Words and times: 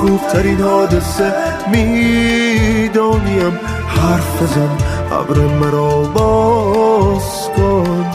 خوبترین 0.00 0.60
حادثه 0.60 1.32
می‌دانیم. 1.72 3.52
حرف 3.88 4.54
زن 4.54 4.68
ابر 5.12 5.38
مرا 5.38 6.02
باز 6.02 7.48
کن. 7.56 8.06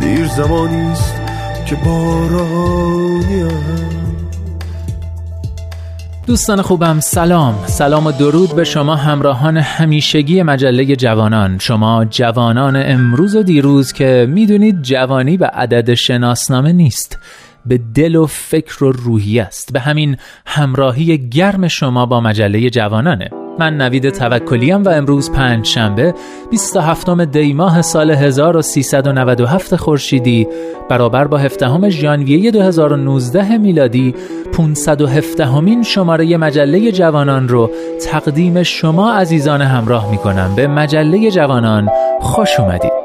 دیر 0.00 0.26
زمانیست 0.26 1.14
که 1.66 1.76
بارانیم 1.76 3.50
دوستان 6.26 6.62
خوبم 6.62 7.00
سلام. 7.00 7.54
سلام 7.66 8.06
و 8.06 8.12
درود 8.12 8.56
به 8.56 8.64
شما 8.64 8.96
همراهان 8.96 9.56
همیشگی 9.56 10.42
مجله 10.42 10.96
جوانان. 10.96 11.58
شما 11.58 12.04
جوانان 12.04 12.76
امروز 12.76 13.36
و 13.36 13.42
دیروز 13.42 13.92
که 13.92 14.26
می‌دونید 14.30 14.82
جوانی 14.82 15.36
به 15.36 15.46
عدد 15.46 15.94
شناسنامه 15.94 16.72
نیست. 16.72 17.18
به 17.66 17.80
دل 17.94 18.16
و 18.16 18.26
فکر 18.26 18.84
و 18.84 18.92
روحی 18.92 19.40
است. 19.40 19.72
به 19.72 19.80
همین 19.80 20.16
همراهی 20.46 21.28
گرم 21.28 21.68
شما 21.68 22.06
با 22.06 22.20
مجله 22.20 22.70
جوانانه. 22.70 23.30
من 23.58 23.76
نوید 23.76 24.10
توکلیم 24.10 24.84
و 24.84 24.88
امروز 24.88 25.32
پنج 25.32 25.66
شنبه 25.66 26.14
27 26.50 27.10
دی 27.24 27.52
ماه 27.52 27.82
سال 27.82 28.10
1397 28.10 29.76
خورشیدی 29.76 30.48
برابر 30.88 31.24
با 31.24 31.38
17 31.38 31.90
ژانویه 31.90 32.50
2019 32.50 33.58
میلادی 33.58 34.14
517 34.52 35.46
همین 35.46 35.82
شماره 35.82 36.36
مجله 36.36 36.92
جوانان 36.92 37.48
رو 37.48 37.70
تقدیم 38.10 38.62
شما 38.62 39.12
عزیزان 39.12 39.62
همراه 39.62 40.10
می 40.10 40.18
کنم 40.18 40.54
به 40.56 40.66
مجله 40.66 41.30
جوانان 41.30 41.88
خوش 42.20 42.60
اومدید. 42.60 42.99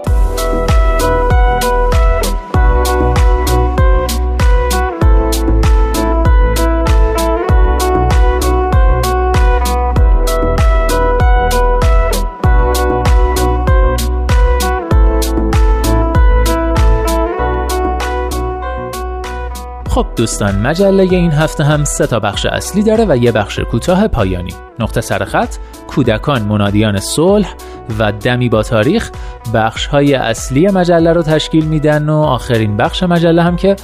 خب 19.95 20.07
دوستان 20.15 20.55
مجله 20.55 21.03
این 21.03 21.31
هفته 21.31 21.63
هم 21.63 21.83
سه 21.83 22.07
تا 22.07 22.19
بخش 22.19 22.45
اصلی 22.45 22.83
داره 22.83 23.05
و 23.09 23.17
یه 23.17 23.31
بخش 23.31 23.59
کوتاه 23.59 24.07
پایانی. 24.07 24.53
نقطه 24.79 25.01
سرخط 25.01 25.55
کودکان 25.87 26.41
منادیان 26.41 26.99
صلح 26.99 27.53
و 27.99 28.11
دمی 28.11 28.49
با 28.49 28.63
تاریخ 28.63 29.11
بخش 29.53 29.85
های 29.85 30.13
اصلی 30.13 30.67
مجله 30.67 31.13
رو 31.13 31.23
تشکیل 31.23 31.65
میدن 31.65 32.09
و 32.09 32.21
آخرین 32.21 32.77
بخش 32.77 33.03
مجله 33.03 33.41
هم 33.41 33.55
که 33.55 33.75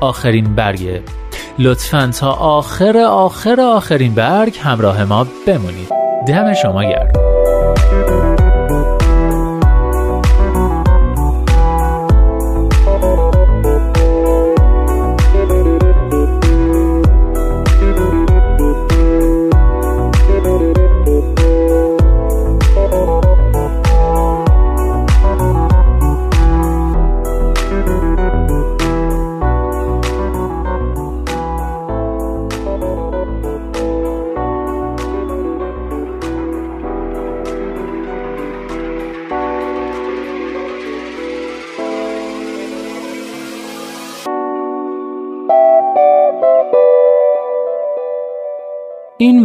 آخرین 0.00 0.54
برگه. 0.54 1.02
لطفا 1.58 2.10
تا 2.18 2.32
آخر 2.32 2.98
آخر 2.98 3.60
آخرین 3.60 4.14
برگ 4.14 4.58
همراه 4.62 5.04
ما 5.04 5.26
بمونید. 5.46 5.88
دم 6.28 6.54
شما 6.54 6.84
گرد 6.84 7.16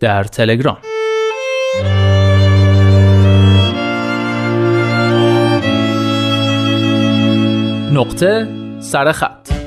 در 0.00 0.24
تلگرام. 0.24 0.78
نقطه 7.92 8.48
سرخط 8.80 9.57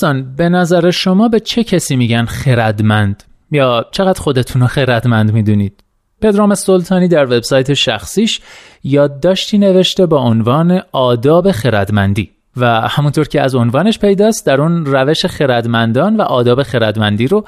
دوستان 0.00 0.34
به 0.36 0.48
نظر 0.48 0.90
شما 0.90 1.28
به 1.28 1.40
چه 1.40 1.64
کسی 1.64 1.96
میگن 1.96 2.24
خردمند؟ 2.24 3.22
یا 3.50 3.86
چقدر 3.90 4.20
خودتون 4.20 4.62
رو 4.62 4.68
خردمند 4.68 5.32
می‌دونید؟ 5.32 5.84
پدرام 6.20 6.54
سلطانی 6.54 7.08
در 7.08 7.24
وبسایت 7.24 7.74
شخصیش 7.74 8.40
یادداشتی 8.84 9.58
نوشته 9.58 10.06
با 10.06 10.18
عنوان 10.18 10.82
آداب 10.92 11.52
خردمندی 11.52 12.30
و 12.56 12.80
همونطور 12.80 13.28
که 13.28 13.40
از 13.40 13.54
عنوانش 13.54 13.98
پیداست 13.98 14.46
در 14.46 14.60
اون 14.60 14.86
روش 14.86 15.26
خردمندان 15.26 16.16
و 16.16 16.22
آداب 16.22 16.62
خردمندی 16.62 17.26
رو 17.26 17.44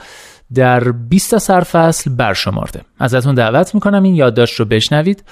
در 0.54 0.92
20 0.92 1.38
سرفصل 1.38 2.14
برشمرده 2.14 2.80
ازتون 2.98 3.34
دعوت 3.34 3.74
می‌کنم 3.74 4.02
این 4.02 4.14
یادداشت 4.14 4.60
رو 4.60 4.64
بشنوید 4.64 5.24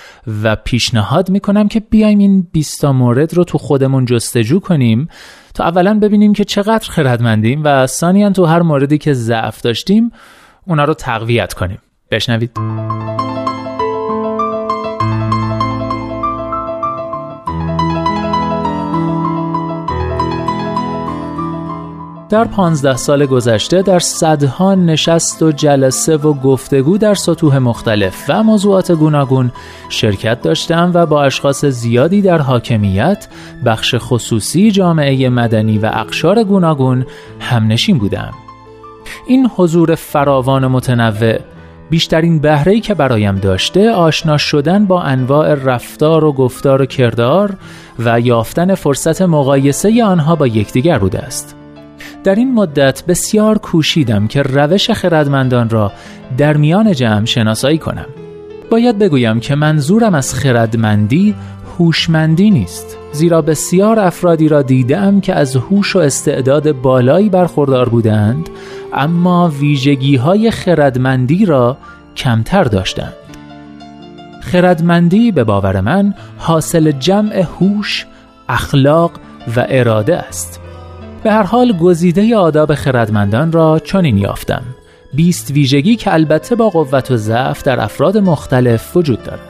و 0.43 0.57
پیشنهاد 0.57 1.31
می‌کنم 1.31 1.69
که 1.69 1.81
بیایم 1.81 2.19
این 2.19 2.49
20 2.53 2.85
مورد 2.85 3.35
رو 3.35 3.45
تو 3.45 3.59
خودمون 3.59 4.05
جستجو 4.05 4.61
کنیم 4.61 5.09
تا 5.55 5.64
اولا 5.64 5.99
ببینیم 5.99 6.32
که 6.32 6.44
چقدر 6.44 6.91
خردمندیم 6.91 7.62
و 7.64 7.87
ثانیا 7.87 8.31
تو 8.31 8.44
هر 8.44 8.62
موردی 8.62 8.99
که 8.99 9.12
ضعف 9.12 9.61
داشتیم 9.61 10.12
اونا 10.67 10.85
رو 10.85 10.94
تقویت 10.94 11.55
کنیم. 11.55 11.79
بشنوید. 12.11 12.50
در 22.31 22.44
پانزده 22.44 22.97
سال 22.97 23.27
گذشته 23.27 23.82
در 23.82 23.99
صدها 23.99 24.75
نشست 24.75 25.43
و 25.43 25.53
جلسه 25.53 26.17
و 26.17 26.32
گفتگو 26.32 26.99
در 26.99 27.15
سطوح 27.15 27.59
مختلف 27.59 28.25
و 28.29 28.43
موضوعات 28.43 28.93
گوناگون 28.93 29.53
شرکت 29.88 30.43
داشتم 30.43 30.91
و 30.94 31.06
با 31.06 31.23
اشخاص 31.23 31.65
زیادی 31.65 32.23
در 32.23 32.38
حاکمیت، 32.38 33.29
بخش 33.65 33.94
خصوصی 33.99 34.71
جامعه 34.71 35.29
مدنی 35.29 35.79
و 35.79 35.91
اقشار 35.94 36.44
گوناگون 36.44 37.06
همنشین 37.41 37.99
بودم. 37.99 38.31
این 39.26 39.50
حضور 39.56 39.94
فراوان 39.94 40.67
متنوع 40.67 41.38
بیشترین 41.91 42.38
بهره‌ای 42.38 42.81
که 42.81 42.94
برایم 42.94 43.37
داشته 43.37 43.91
آشنا 43.91 44.37
شدن 44.37 44.87
با 44.87 45.03
انواع 45.03 45.55
رفتار 45.55 46.25
و 46.25 46.33
گفتار 46.33 46.83
و 46.83 46.87
کردار 46.87 47.55
و 47.99 48.21
یافتن 48.21 48.75
فرصت 48.75 49.23
مقایسه 49.23 50.05
آنها 50.05 50.37
با 50.37 50.47
یکدیگر 50.47 50.99
بوده 50.99 51.19
است. 51.19 51.60
در 52.25 52.35
این 52.35 52.55
مدت 52.55 53.05
بسیار 53.07 53.59
کوشیدم 53.59 54.27
که 54.27 54.43
روش 54.43 54.91
خردمندان 54.91 55.71
را 55.71 55.93
در 56.39 56.57
میان 56.57 56.93
جمع 56.93 57.25
شناسایی 57.25 57.79
کنم. 57.79 58.07
باید 58.71 58.99
بگویم 58.99 59.41
که 59.41 59.55
منظورم 59.55 60.15
از 60.15 60.35
خردمندی 60.35 61.35
هوشمندی 61.79 62.51
نیست 62.51 62.97
زیرا 63.13 63.43
بسیار 63.43 63.99
افرادی 63.99 64.49
را 64.49 64.63
دیدم 64.63 65.21
که 65.21 65.35
از 65.35 65.57
هوش 65.57 65.97
و 65.97 65.99
استعداد 65.99 66.73
بالایی 66.73 67.29
برخوردار 67.29 67.89
بودند 67.89 68.49
اما 68.95 69.49
ویژگی 69.49 70.17
های 70.17 70.51
خردمندی 70.51 71.47
را 71.47 71.77
کمتر 72.17 72.65
داشتند. 72.65 73.13
خردمندی 74.43 75.33
به 75.33 75.45
باور 75.45 75.81
من 75.81 76.15
حاصل 76.39 76.91
جمع 76.91 77.37
هوش، 77.37 78.07
اخلاق 78.49 79.13
و 79.57 79.67
اراده 79.69 80.17
است. 80.17 80.61
به 81.23 81.33
هر 81.33 81.43
حال 81.43 81.73
گزیده 81.73 82.37
آداب 82.37 82.75
خردمندان 82.75 83.53
را 83.53 83.79
چنین 83.79 84.19
یافتم. 84.19 84.63
بیست 85.15 85.51
ویژگی 85.51 85.97
که 85.97 86.13
البته 86.13 86.55
با 86.55 86.71
قوت 86.71 87.11
و 87.11 87.17
ضعف 87.17 87.63
در 87.63 87.81
افراد 87.81 88.19
مختلف 88.19 88.97
وجود 88.97 89.23
دارد. 89.23 89.41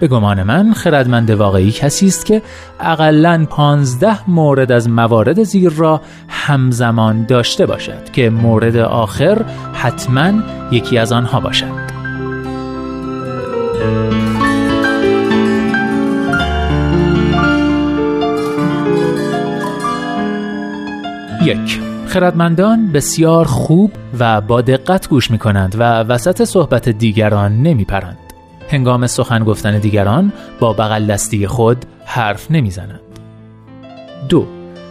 به 0.00 0.08
گمان 0.08 0.42
من 0.42 0.72
خردمند 0.72 1.30
واقعی 1.30 1.72
کسی 1.72 2.06
است 2.06 2.26
که 2.26 2.42
اقلا 2.80 3.46
پانزده 3.50 4.30
مورد 4.30 4.72
از 4.72 4.88
موارد 4.88 5.42
زیر 5.42 5.72
را 5.76 6.00
همزمان 6.28 7.24
داشته 7.24 7.66
باشد 7.66 8.10
که 8.12 8.30
مورد 8.30 8.76
آخر 8.76 9.44
حتما 9.72 10.32
یکی 10.70 10.98
از 10.98 11.12
آنها 11.12 11.40
باشد. 11.40 11.86
یک 21.46 21.80
خردمندان 22.06 22.92
بسیار 22.92 23.44
خوب 23.44 23.92
و 24.18 24.40
با 24.40 24.60
دقت 24.60 25.08
گوش 25.08 25.30
می 25.30 25.38
کنند 25.38 25.76
و 25.78 25.82
وسط 25.82 26.44
صحبت 26.44 26.88
دیگران 26.88 27.62
نمی 27.62 27.84
پرند. 27.84 28.18
هنگام 28.68 29.06
سخن 29.06 29.44
گفتن 29.44 29.78
دیگران 29.78 30.32
با 30.60 30.72
بغل 30.72 31.06
دستی 31.06 31.46
خود 31.46 31.84
حرف 32.04 32.50
نمی 32.50 32.70
زنند. 32.70 33.00
دو 34.28 34.46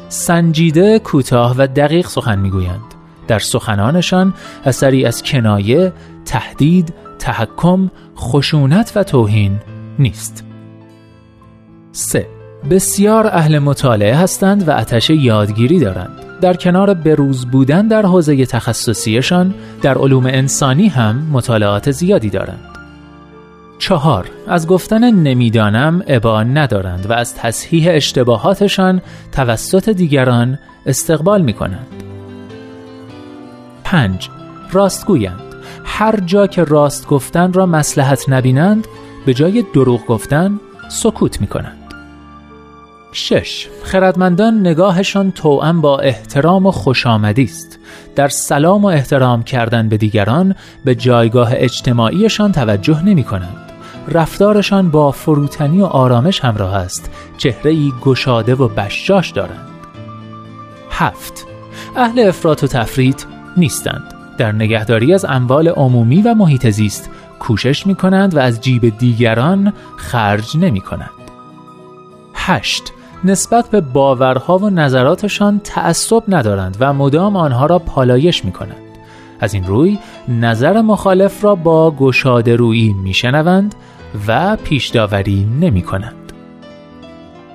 سنجیده، 0.09 0.99
کوتاه 0.99 1.55
و 1.57 1.67
دقیق 1.67 2.07
سخن 2.07 2.39
می 2.39 2.49
گویند. 2.49 2.93
در 3.27 3.39
سخنانشان 3.39 4.33
اثری 4.65 5.05
از 5.05 5.23
کنایه، 5.23 5.93
تهدید، 6.25 6.93
تحکم، 7.19 7.91
خشونت 8.17 8.91
و 8.95 9.03
توهین 9.03 9.59
نیست. 9.99 10.43
3. 11.91 12.34
بسیار 12.69 13.27
اهل 13.27 13.59
مطالعه 13.59 14.15
هستند 14.15 14.67
و 14.67 14.71
اتش 14.71 15.09
یادگیری 15.09 15.79
دارند. 15.79 16.39
در 16.41 16.53
کنار 16.53 16.93
بروز 16.93 17.45
بودن 17.45 17.87
در 17.87 18.05
حوزه 18.05 18.45
تخصصیشان 18.45 19.53
در 19.81 19.97
علوم 19.97 20.25
انسانی 20.25 20.87
هم 20.87 21.27
مطالعات 21.31 21.91
زیادی 21.91 22.29
دارند. 22.29 22.65
چهار 23.79 24.29
از 24.47 24.67
گفتن 24.67 25.11
نمی‌دانم 25.11 26.03
ابا 26.07 26.43
ندارند 26.43 27.09
و 27.09 27.13
از 27.13 27.35
تصحیح 27.35 27.87
اشتباهاتشان 27.91 29.01
توسط 29.31 29.89
دیگران 29.89 30.59
استقبال 30.85 31.41
می 31.41 31.53
کنند. 31.53 31.87
پنج 33.83 34.29
راستگویند 34.71 35.41
هر 35.83 36.19
جا 36.19 36.47
که 36.47 36.63
راست 36.63 37.07
گفتن 37.07 37.53
را 37.53 37.65
مسلحت 37.65 38.29
نبینند 38.29 38.87
به 39.25 39.33
جای 39.33 39.65
دروغ 39.73 40.05
گفتن 40.05 40.59
سکوت 40.89 41.41
می 41.41 41.47
کنند. 41.47 41.84
6. 43.15 43.67
خردمندان 43.83 44.59
نگاهشان 44.59 45.31
توأم 45.31 45.81
با 45.81 45.99
احترام 45.99 46.65
و 46.65 46.71
خوشامدی 46.71 47.43
است. 47.43 47.79
در 48.15 48.27
سلام 48.27 48.83
و 48.83 48.87
احترام 48.87 49.43
کردن 49.43 49.89
به 49.89 49.97
دیگران 49.97 50.55
به 50.85 50.95
جایگاه 50.95 51.49
اجتماعیشان 51.53 52.51
توجه 52.51 53.03
نمی 53.03 53.23
کنند. 53.23 53.71
رفتارشان 54.07 54.89
با 54.89 55.11
فروتنی 55.11 55.81
و 55.81 55.85
آرامش 55.85 56.39
همراه 56.39 56.75
است. 56.75 57.09
چهره 57.37 57.71
ای 57.71 57.93
گشاده 58.03 58.55
و 58.55 58.67
بشاش 58.67 59.31
دارند. 59.31 59.69
7. 60.89 61.45
اهل 61.95 62.19
افراط 62.19 62.63
و 62.63 62.67
تفریط 62.67 63.23
نیستند. 63.57 64.13
در 64.37 64.51
نگهداری 64.51 65.13
از 65.13 65.25
اموال 65.25 65.67
عمومی 65.67 66.21
و 66.21 66.33
محیط 66.33 66.69
زیست 66.69 67.09
کوشش 67.39 67.87
می 67.87 67.95
کنند 67.95 68.35
و 68.35 68.39
از 68.39 68.61
جیب 68.61 68.97
دیگران 68.97 69.73
خرج 69.97 70.57
نمی 70.57 70.81
کنند. 70.81 71.09
8. 72.33 72.94
نسبت 73.25 73.69
به 73.69 73.81
باورها 73.81 74.57
و 74.57 74.69
نظراتشان 74.69 75.61
تعصب 75.63 76.23
ندارند 76.27 76.77
و 76.79 76.93
مدام 76.93 77.35
آنها 77.35 77.65
را 77.65 77.79
پالایش 77.79 78.45
می 78.45 78.51
کنند. 78.51 78.75
از 79.39 79.53
این 79.53 79.63
روی 79.63 79.97
نظر 80.27 80.81
مخالف 80.81 81.43
را 81.43 81.55
با 81.55 81.91
گشاده 81.91 82.57
می 82.57 83.13
شنوند 83.13 83.75
و 84.27 84.55
پیشداوری 84.55 85.47
نمی 85.61 85.81
کنند. 85.81 86.33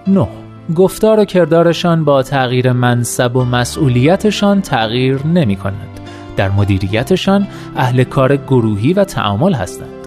9. 0.06 0.28
گفتار 0.76 1.20
و 1.20 1.24
کردارشان 1.24 2.04
با 2.04 2.22
تغییر 2.22 2.72
منصب 2.72 3.36
و 3.36 3.44
مسئولیتشان 3.44 4.60
تغییر 4.60 5.26
نمی 5.26 5.56
کنند. 5.56 6.00
در 6.36 6.50
مدیریتشان 6.50 7.46
اهل 7.76 8.04
کار 8.04 8.36
گروهی 8.36 8.92
و 8.92 9.04
تعامل 9.04 9.54
هستند. 9.54 10.06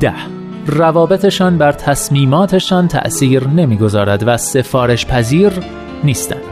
ده 0.00 0.41
روابطشان 0.66 1.58
بر 1.58 1.72
تصمیماتشان 1.72 2.88
تأثیر 2.88 3.48
نمی‌گذارد 3.48 4.22
و 4.26 4.36
سفارش 4.36 5.06
پذیر 5.06 5.52
نیستند 6.04 6.42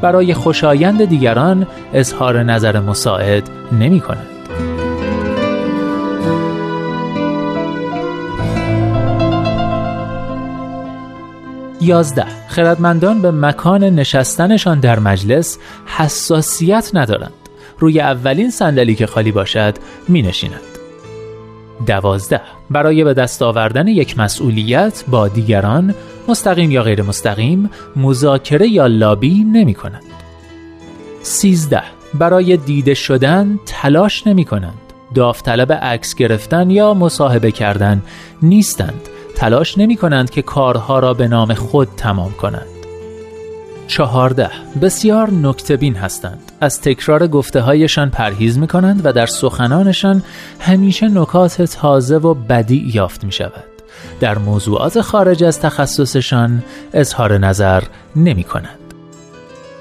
برای 0.00 0.34
خوشایند 0.34 1.04
دیگران 1.04 1.66
اظهار 1.92 2.42
نظر 2.42 2.80
مساعد 2.80 3.50
نمی 3.72 4.00
کنند. 4.00 4.26
یازده 11.80 12.24
خردمندان 12.48 13.22
به 13.22 13.30
مکان 13.30 13.84
نشستنشان 13.84 14.80
در 14.80 14.98
مجلس 14.98 15.58
حساسیت 15.86 16.90
ندارند 16.94 17.32
روی 17.78 18.00
اولین 18.00 18.50
صندلی 18.50 18.94
که 18.94 19.06
خالی 19.06 19.32
باشد 19.32 19.74
می 20.08 20.22
نشینند. 20.22 20.75
دوازده 21.86 22.40
برای 22.70 23.04
به 23.04 23.14
دست 23.14 23.42
آوردن 23.42 23.88
یک 23.88 24.18
مسئولیت 24.18 25.04
با 25.08 25.28
دیگران 25.28 25.94
مستقیم 26.28 26.70
یا 26.70 26.82
غیر 26.82 27.02
مستقیم 27.02 27.70
مذاکره 27.96 28.68
یا 28.68 28.86
لابی 28.86 29.44
نمی 29.44 29.74
کنند. 29.74 30.02
سیزده 31.22 31.82
برای 32.14 32.56
دیده 32.56 32.94
شدن 32.94 33.58
تلاش 33.66 34.26
نمی 34.26 34.44
کنند. 34.44 34.78
داوطلب 35.14 35.72
عکس 35.72 36.14
گرفتن 36.14 36.70
یا 36.70 36.94
مصاحبه 36.94 37.50
کردن 37.50 38.02
نیستند. 38.42 39.00
تلاش 39.36 39.78
نمی 39.78 39.96
کنند 39.96 40.30
که 40.30 40.42
کارها 40.42 40.98
را 40.98 41.14
به 41.14 41.28
نام 41.28 41.54
خود 41.54 41.88
تمام 41.96 42.32
کنند. 42.32 42.75
چهارده. 43.86 44.50
بسیار 44.82 45.30
نکتبین 45.30 45.94
هستند. 45.94 46.52
از 46.60 46.80
تکرار 46.80 47.26
گفته 47.26 47.60
هایشان 47.60 48.10
پرهیز 48.10 48.58
می 48.58 48.66
کنند 48.66 49.00
و 49.04 49.12
در 49.12 49.26
سخنانشان 49.26 50.22
همیشه 50.60 51.08
نکات 51.08 51.62
تازه 51.62 52.16
و 52.16 52.34
بدی 52.34 52.90
یافت 52.94 53.24
می 53.24 53.32
شود 53.32 53.64
در 54.20 54.38
موضوعات 54.38 55.00
خارج 55.00 55.44
از 55.44 55.60
تخصصشان 55.60 56.62
اظهار 56.92 57.38
نظر 57.38 57.82
نمی 58.16 58.44
کنند 58.44 58.78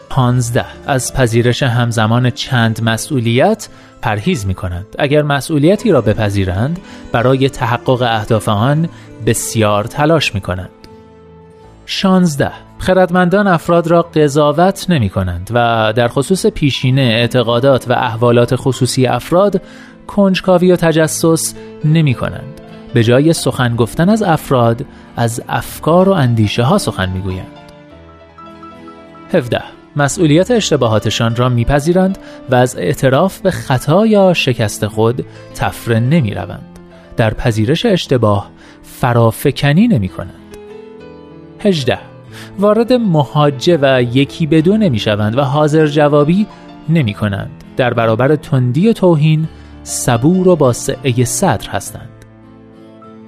پانزده. 0.09 0.65
از 0.87 1.13
پذیرش 1.13 1.63
همزمان 1.63 2.29
چند 2.29 2.83
مسئولیت 2.83 3.67
پرهیز 4.01 4.45
می 4.45 4.53
کنند 4.53 4.85
اگر 4.99 5.21
مسئولیتی 5.21 5.91
را 5.91 6.01
بپذیرند 6.01 6.79
برای 7.11 7.49
تحقق 7.49 8.01
اهداف 8.01 8.49
آن 8.49 8.89
بسیار 9.25 9.83
تلاش 9.83 10.35
می 10.35 10.41
کنند 10.41 10.69
شانزده. 11.85 12.51
خردمندان 12.77 13.47
افراد 13.47 13.87
را 13.87 14.01
قضاوت 14.01 14.85
نمی 14.89 15.09
کنند 15.09 15.49
و 15.53 15.93
در 15.95 16.07
خصوص 16.07 16.45
پیشینه 16.45 17.01
اعتقادات 17.01 17.89
و 17.89 17.93
احوالات 17.93 18.55
خصوصی 18.55 19.05
افراد 19.05 19.61
کنجکاوی 20.07 20.71
و 20.71 20.75
تجسس 20.75 21.55
نمی 21.85 22.13
کنند. 22.13 22.61
به 22.93 23.03
جای 23.03 23.33
سخن 23.33 23.75
گفتن 23.75 24.09
از 24.09 24.23
افراد 24.23 24.85
از 25.15 25.43
افکار 25.49 26.09
و 26.09 26.11
اندیشه 26.11 26.63
ها 26.63 26.77
سخن 26.77 27.09
می 27.09 27.21
گویند. 27.21 27.47
17. 29.33 29.61
مسئولیت 29.95 30.51
اشتباهاتشان 30.51 31.35
را 31.35 31.49
میپذیرند 31.49 32.17
و 32.49 32.55
از 32.55 32.77
اعتراف 32.77 33.39
به 33.39 33.51
خطا 33.51 34.05
یا 34.05 34.33
شکست 34.33 34.87
خود 34.87 35.25
تفره 35.55 35.99
نمی 35.99 36.33
روند. 36.33 36.79
در 37.17 37.33
پذیرش 37.33 37.85
اشتباه 37.85 38.49
فرافکنی 38.83 39.87
نمی 39.87 40.09
کنند. 40.09 40.57
18. 41.59 42.14
وارد 42.59 42.93
مهاجه 42.93 43.79
و 43.81 44.01
یکی 44.01 44.47
به 44.47 44.61
دو 44.61 44.77
نمی 44.77 44.99
شوند 44.99 45.37
و 45.37 45.41
حاضر 45.41 45.87
جوابی 45.87 46.47
نمی 46.89 47.13
کنند. 47.13 47.51
در 47.77 47.93
برابر 47.93 48.35
تندی 48.35 48.93
توهین 48.93 49.47
صبور 49.83 50.47
و 50.47 50.55
با 50.55 50.73
سعه 50.73 51.25
صدر 51.25 51.69
هستند. 51.69 52.09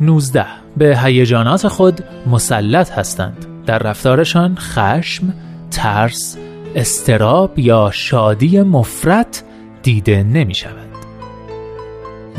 19. 0.01 0.45
به 0.77 0.99
هیجانات 0.99 1.67
خود 1.67 2.03
مسلط 2.27 2.91
هستند. 2.91 3.45
در 3.65 3.79
رفتارشان 3.79 4.55
خشم، 4.55 5.33
ترس، 5.71 6.37
استراب 6.75 7.59
یا 7.59 7.91
شادی 7.93 8.61
مفرت 8.61 9.43
دیده 9.83 10.23
نمی 10.23 10.53
شود. 10.53 10.87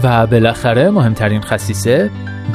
و 0.02 0.26
بالاخره 0.26 0.90
مهمترین 0.90 1.40
خصیصه 1.40 2.11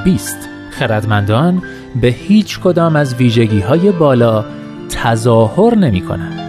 20 0.06 0.38
خردمندان 0.72 1.63
به 2.02 2.08
هیچ 2.08 2.60
کدام 2.60 2.96
از 2.96 3.16
ویژگی 3.16 3.60
های 3.60 3.92
بالا 3.92 4.46
تظاهر 4.90 5.76
نمی 5.76 6.02
کنند. 6.02 6.40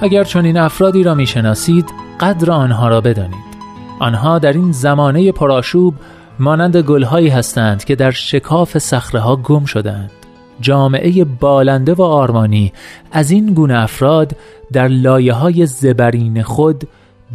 اگر 0.00 0.24
چون 0.24 0.44
این 0.44 0.56
افرادی 0.56 1.02
را 1.02 1.14
می‌شناسید 1.14 1.90
قدر 2.20 2.50
آنها 2.50 2.88
را 2.88 3.00
بدانید 3.00 3.54
آنها 4.00 4.38
در 4.38 4.52
این 4.52 4.72
زمانه 4.72 5.32
پرآشوب 5.32 5.94
مانند 6.38 6.76
گلهایی 6.76 7.28
هستند 7.28 7.84
که 7.84 7.96
در 7.96 8.10
شکاف 8.10 8.78
صخره 8.78 9.20
ها 9.20 9.36
گم 9.36 9.64
شدند 9.64 10.10
جامعه 10.60 11.24
بالنده 11.24 11.94
و 11.94 12.02
آرمانی 12.02 12.72
از 13.12 13.30
این 13.30 13.54
گونه 13.54 13.78
افراد 13.78 14.32
در 14.72 14.88
لایه 14.88 15.32
های 15.32 15.66
زبرین 15.66 16.42
خود 16.42 16.88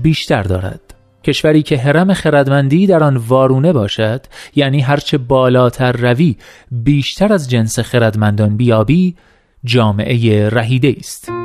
بیشتر 0.03 0.43
دارد. 0.43 0.81
کشوری 1.23 1.63
که 1.63 1.77
حرم 1.77 2.13
خردمندی 2.13 2.87
در 2.87 3.03
آن 3.03 3.17
وارونه 3.17 3.73
باشد 3.73 4.21
یعنی 4.55 4.81
هرچه 4.81 5.17
بالاتر 5.17 5.91
روی 5.91 6.35
بیشتر 6.71 7.33
از 7.33 7.49
جنس 7.49 7.79
خردمندان 7.79 8.57
بیابی 8.57 9.15
جامعه 9.65 10.49
رهیده 10.49 10.95
است 10.99 11.38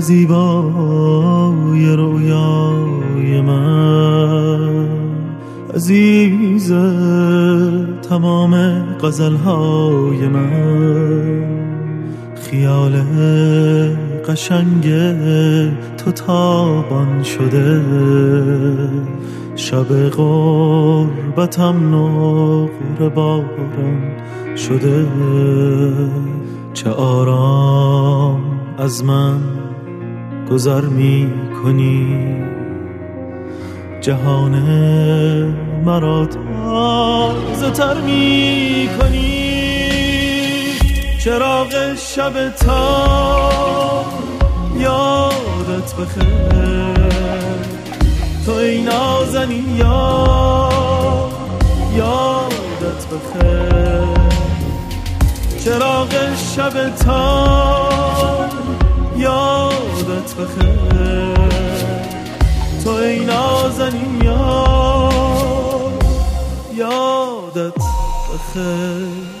زیبای 0.00 1.86
رویای 1.96 3.40
من 3.40 4.88
عزیز 5.74 6.72
تمام 8.08 8.54
غزلهای 9.02 10.28
من 10.28 11.42
خیال 12.42 12.92
قشنگ 14.28 14.84
تو 15.96 16.10
تابان 16.10 17.22
شده 17.22 17.82
شب 19.56 20.08
غربتم 20.08 21.94
نقر 21.94 23.08
باران 23.08 24.12
شده. 24.56 25.06
چه 26.74 26.90
آرام 26.90 28.60
از 28.78 29.04
من 29.04 29.40
گذر 30.50 30.80
می 30.80 31.30
کنی 31.62 32.42
جهان 34.00 34.52
مرا 35.84 36.26
تازه 36.26 37.70
تر 37.70 38.00
می 38.00 38.88
کنی 39.00 39.42
چراغ 41.24 41.94
شب 41.94 42.48
تا 42.48 44.04
یادت 44.78 45.94
بخیر. 45.94 47.12
تو 48.46 48.52
ای 48.52 48.82
نازنی 48.82 49.64
یا 49.76 50.68
یادت 51.96 53.06
بخیر. 53.06 54.31
چراغ 55.64 56.34
شب 56.56 56.96
تا 56.96 58.48
یادت 59.16 60.34
بخیر. 60.34 61.34
تو 62.84 62.90
ای 62.90 63.24
نازنین 63.24 64.22
یاد 64.24 66.04
یادت 66.74 67.76
بخیر. 68.28 69.31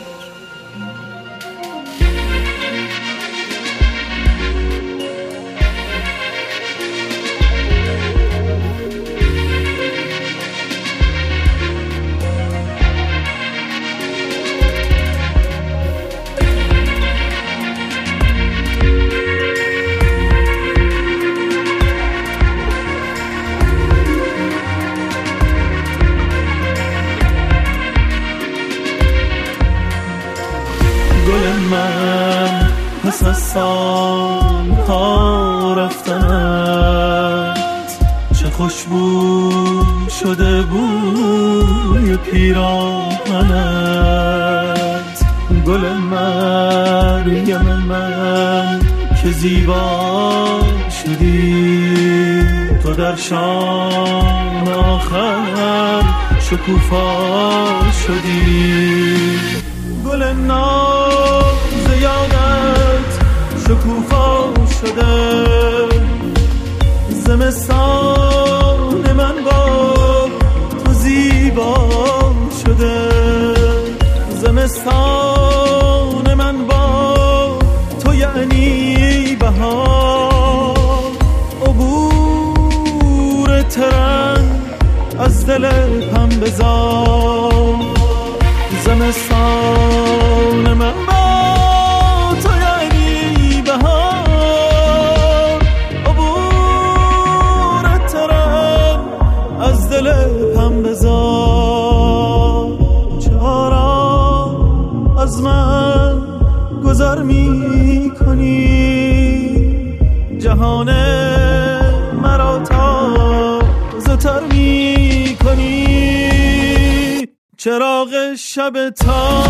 شب 118.54 118.90
تا 118.90 119.42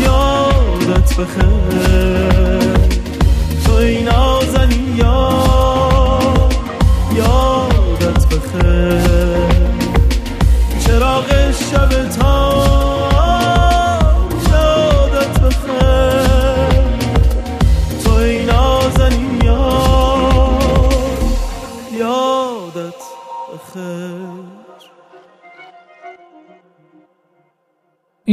یادت 0.00 1.16
بخیر. 1.16 2.72
تو 3.66 3.72
این 3.72 4.08
نازنی 4.08 4.94
یادت 4.96 5.41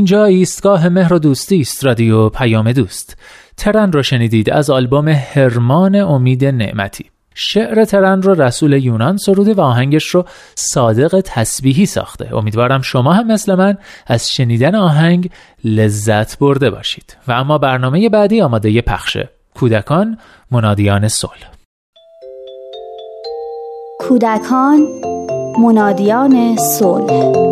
اینجا 0.09 0.25
ایستگاه 0.25 0.89
مهر 0.89 1.13
و 1.13 1.19
دوستی 1.19 1.59
است 1.59 1.85
رادیو 1.85 2.29
پیام 2.29 2.71
دوست. 2.71 3.17
ترن 3.57 3.91
رو 3.91 4.03
شنیدید 4.03 4.49
از 4.49 4.69
آلبوم 4.69 5.07
هرمان 5.07 5.95
امید 5.95 6.45
نعمتی. 6.45 7.05
شعر 7.35 7.85
ترن 7.85 8.21
رو 8.21 8.41
رسول 8.41 8.73
یونان 8.73 9.17
سروده 9.17 9.53
و 9.53 9.61
آهنگش 9.61 10.03
رو 10.03 10.25
صادق 10.55 11.21
تسبیحی 11.25 11.85
ساخته. 11.85 12.37
امیدوارم 12.37 12.81
شما 12.81 13.13
هم 13.13 13.27
مثل 13.27 13.55
من 13.55 13.77
از 14.07 14.31
شنیدن 14.31 14.75
آهنگ 14.75 15.29
لذت 15.63 16.39
برده 16.39 16.69
باشید. 16.69 17.17
و 17.27 17.31
اما 17.31 17.57
برنامه 17.57 18.09
بعدی 18.09 18.41
آماده 18.41 18.81
پخشه 18.81 19.29
کودکان 19.55 20.17
منادیان 20.51 21.07
صلح. 21.07 21.51
کودکان 23.99 24.87
منادیان 25.59 26.57
صلح. 26.57 27.48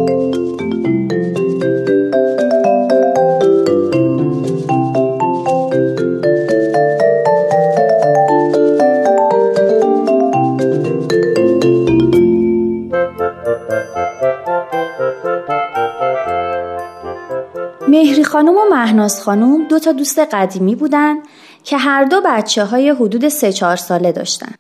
مهری 17.98 18.24
خانم 18.24 18.58
و 18.58 18.66
مهناز 18.72 19.24
خانم 19.24 19.68
دو 19.68 19.80
تا 19.80 19.92
دوست 19.92 20.20
قدیمی 20.20 20.76
بودن 20.76 21.18
که 21.64 21.78
هر 21.78 22.04
دو 22.04 22.22
بچه 22.26 22.66
های 22.66 22.90
حدود 22.90 23.28
سه 23.28 23.54
چهار 23.54 23.76
ساله 23.76 24.12
داشتن. 24.12 24.52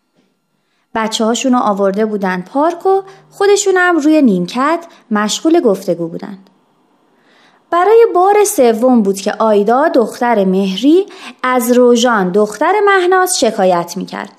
بچه 0.95 1.25
هاشون 1.25 1.53
رو 1.53 1.59
آورده 1.59 2.05
بودن 2.05 2.41
پارک 2.41 2.85
و 2.85 3.01
خودشون 3.31 3.73
هم 3.77 3.97
روی 3.97 4.21
نیمکت 4.21 4.85
مشغول 5.11 5.59
گفتگو 5.59 6.07
بودن. 6.07 6.37
برای 7.71 8.07
بار 8.15 8.43
سوم 8.43 9.01
بود 9.01 9.21
که 9.21 9.33
آیدا 9.39 9.87
دختر 9.87 10.45
مهری 10.45 11.05
از 11.43 11.71
روژان 11.71 12.31
دختر 12.31 12.73
مهناز 12.85 13.39
شکایت 13.39 13.93
می‌کرد 13.97 14.31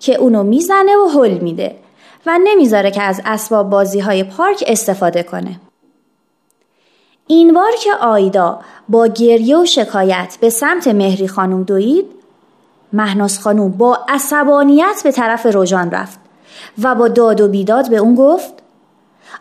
که 0.00 0.14
اونو 0.14 0.42
می‌زنه 0.42 0.96
و 0.96 1.08
حل 1.08 1.38
میده 1.38 1.76
و 2.26 2.38
نمی‌ذاره 2.44 2.90
که 2.90 3.02
از 3.02 3.20
اسباب 3.24 3.70
بازی 3.70 4.00
های 4.00 4.24
پارک 4.24 4.64
استفاده 4.66 5.22
کنه. 5.22 5.60
این 7.26 7.54
بار 7.54 7.72
که 7.82 7.94
آیدا 7.94 8.60
با 8.88 9.06
گریه 9.06 9.56
و 9.56 9.66
شکایت 9.66 10.38
به 10.40 10.50
سمت 10.50 10.88
مهری 10.88 11.28
خانم 11.28 11.62
دوید 11.62 12.06
مهناز 12.92 13.40
خانم 13.40 13.68
با 13.68 13.98
عصبانیت 14.08 15.00
به 15.04 15.12
طرف 15.12 15.46
روژان 15.46 15.90
رفت 15.90 16.18
و 16.82 16.94
با 16.94 17.08
داد 17.08 17.40
و 17.40 17.48
بیداد 17.48 17.90
به 17.90 17.96
اون 17.96 18.14
گفت 18.14 18.54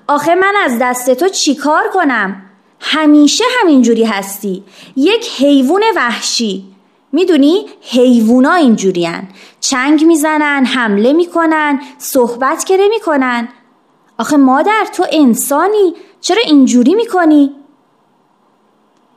آخه 0.07 0.35
من 0.35 0.53
از 0.65 0.77
دست 0.81 1.13
تو 1.13 1.29
چیکار 1.29 1.83
کنم؟ 1.93 2.41
همیشه 2.79 3.43
همینجوری 3.61 4.03
هستی 4.03 4.63
یک 4.95 5.29
حیوان 5.37 5.81
وحشی. 5.95 6.65
می‌دونی 7.11 7.65
حیوونا 7.81 8.53
اینجورین 8.53 9.21
چنگ 9.59 10.05
می‌زنن 10.05 10.65
حمله 10.65 11.13
می‌کنن 11.13 11.81
صحبت 11.97 12.65
که 12.65 12.77
می‌کنن 12.89 13.47
آخه 14.17 14.37
مادر 14.37 14.87
تو 14.93 15.05
انسانی 15.11 15.93
چرا 16.21 16.41
اینجوری 16.45 16.95
می‌کنی؟ 16.95 17.55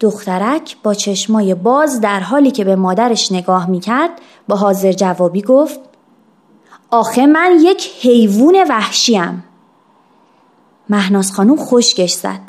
دخترک 0.00 0.76
با 0.82 0.94
چشمای 0.94 1.54
باز 1.54 2.00
در 2.00 2.20
حالی 2.20 2.50
که 2.50 2.64
به 2.64 2.76
مادرش 2.76 3.32
نگاه 3.32 3.70
می‌کرد 3.70 4.10
با 4.48 4.56
حاضر 4.56 4.92
جوابی 4.92 5.42
گفت 5.42 5.80
آخه 6.90 7.26
من 7.26 7.58
یک 7.60 7.90
حیوان 8.00 8.66
وحشیم. 8.68 9.44
مهناز 10.88 11.32
خانوم 11.32 11.56
خوشگش 11.56 12.12
زد. 12.12 12.40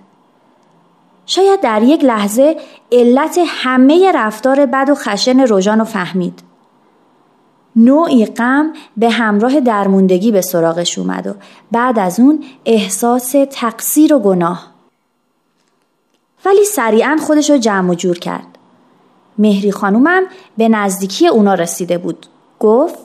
شاید 1.25 1.61
در 1.61 1.83
یک 1.83 2.03
لحظه 2.03 2.57
علت 2.91 3.39
همه 3.47 4.11
رفتار 4.15 4.65
بد 4.65 4.89
و 4.89 4.95
خشن 4.95 5.39
روژان 5.39 5.79
رو 5.79 5.85
فهمید. 5.85 6.43
نوعی 7.75 8.25
غم 8.25 8.73
به 8.97 9.09
همراه 9.09 9.59
درموندگی 9.59 10.31
به 10.31 10.41
سراغش 10.41 10.97
اومد 10.97 11.27
و 11.27 11.33
بعد 11.71 11.99
از 11.99 12.19
اون 12.19 12.43
احساس 12.65 13.35
تقصیر 13.51 14.13
و 14.13 14.19
گناه. 14.19 14.76
ولی 16.45 16.63
سریعا 16.63 17.17
خودش 17.27 17.49
رو 17.49 17.57
جمع 17.57 17.91
و 17.91 17.95
جور 17.95 18.19
کرد. 18.19 18.57
مهری 19.37 19.71
خانومم 19.71 20.23
به 20.57 20.69
نزدیکی 20.69 21.27
اونا 21.27 21.53
رسیده 21.53 21.97
بود. 21.97 22.25
گفت 22.59 22.97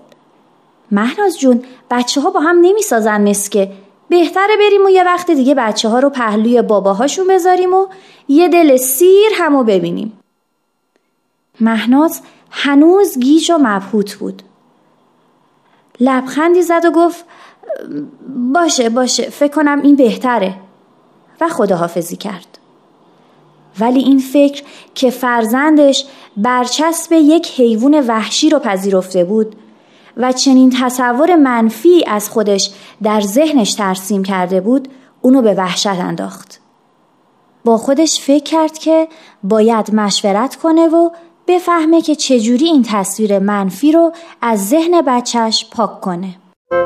مهناز 0.90 1.38
جون 1.38 1.64
بچه 1.90 2.20
ها 2.20 2.30
با 2.30 2.40
هم 2.40 2.56
نمی 2.60 2.82
سازن 2.82 3.20
مثل 3.20 3.50
که 3.50 3.72
بهتره 4.08 4.56
بریم 4.56 4.86
و 4.86 4.90
یه 4.90 5.04
وقت 5.04 5.30
دیگه 5.30 5.54
بچه 5.54 5.88
ها 5.88 5.98
رو 5.98 6.10
پهلوی 6.10 6.62
باباهاشون 6.62 7.28
بذاریم 7.28 7.74
و 7.74 7.86
یه 8.28 8.48
دل 8.48 8.76
سیر 8.76 9.30
همو 9.34 9.64
ببینیم. 9.64 10.18
مهناز 11.60 12.20
هنوز 12.50 13.18
گیج 13.18 13.50
و 13.50 13.58
مبهوت 13.60 14.14
بود. 14.14 14.42
لبخندی 16.00 16.62
زد 16.62 16.84
و 16.84 16.90
گفت 16.90 17.24
باشه 18.54 18.88
باشه 18.88 19.30
فکر 19.30 19.52
کنم 19.52 19.82
این 19.82 19.96
بهتره 19.96 20.54
و 21.40 21.48
خداحافظی 21.48 22.16
کرد. 22.16 22.58
ولی 23.80 24.00
این 24.00 24.18
فکر 24.18 24.62
که 24.94 25.10
فرزندش 25.10 26.04
برچسب 26.36 27.12
یک 27.12 27.60
حیوان 27.60 28.06
وحشی 28.06 28.50
رو 28.50 28.58
پذیرفته 28.58 29.24
بود 29.24 29.56
و 30.16 30.32
چنین 30.32 30.70
تصور 30.80 31.36
منفی 31.36 32.04
از 32.06 32.30
خودش 32.30 32.70
در 33.02 33.20
ذهنش 33.20 33.74
ترسیم 33.74 34.22
کرده 34.22 34.60
بود 34.60 34.88
اونو 35.22 35.42
به 35.42 35.54
وحشت 35.54 35.86
انداخت. 35.86 36.60
با 37.64 37.78
خودش 37.78 38.20
فکر 38.20 38.44
کرد 38.44 38.78
که 38.78 39.08
باید 39.42 39.94
مشورت 39.94 40.56
کنه 40.56 40.88
و 40.88 41.10
بفهمه 41.46 42.00
که 42.00 42.14
چجوری 42.14 42.64
این 42.64 42.82
تصویر 42.82 43.38
منفی 43.38 43.92
رو 43.92 44.12
از 44.42 44.68
ذهن 44.68 45.02
بچهش 45.06 45.66
پاک 45.70 46.00
کنه. 46.00 46.34
بعضی 46.72 46.82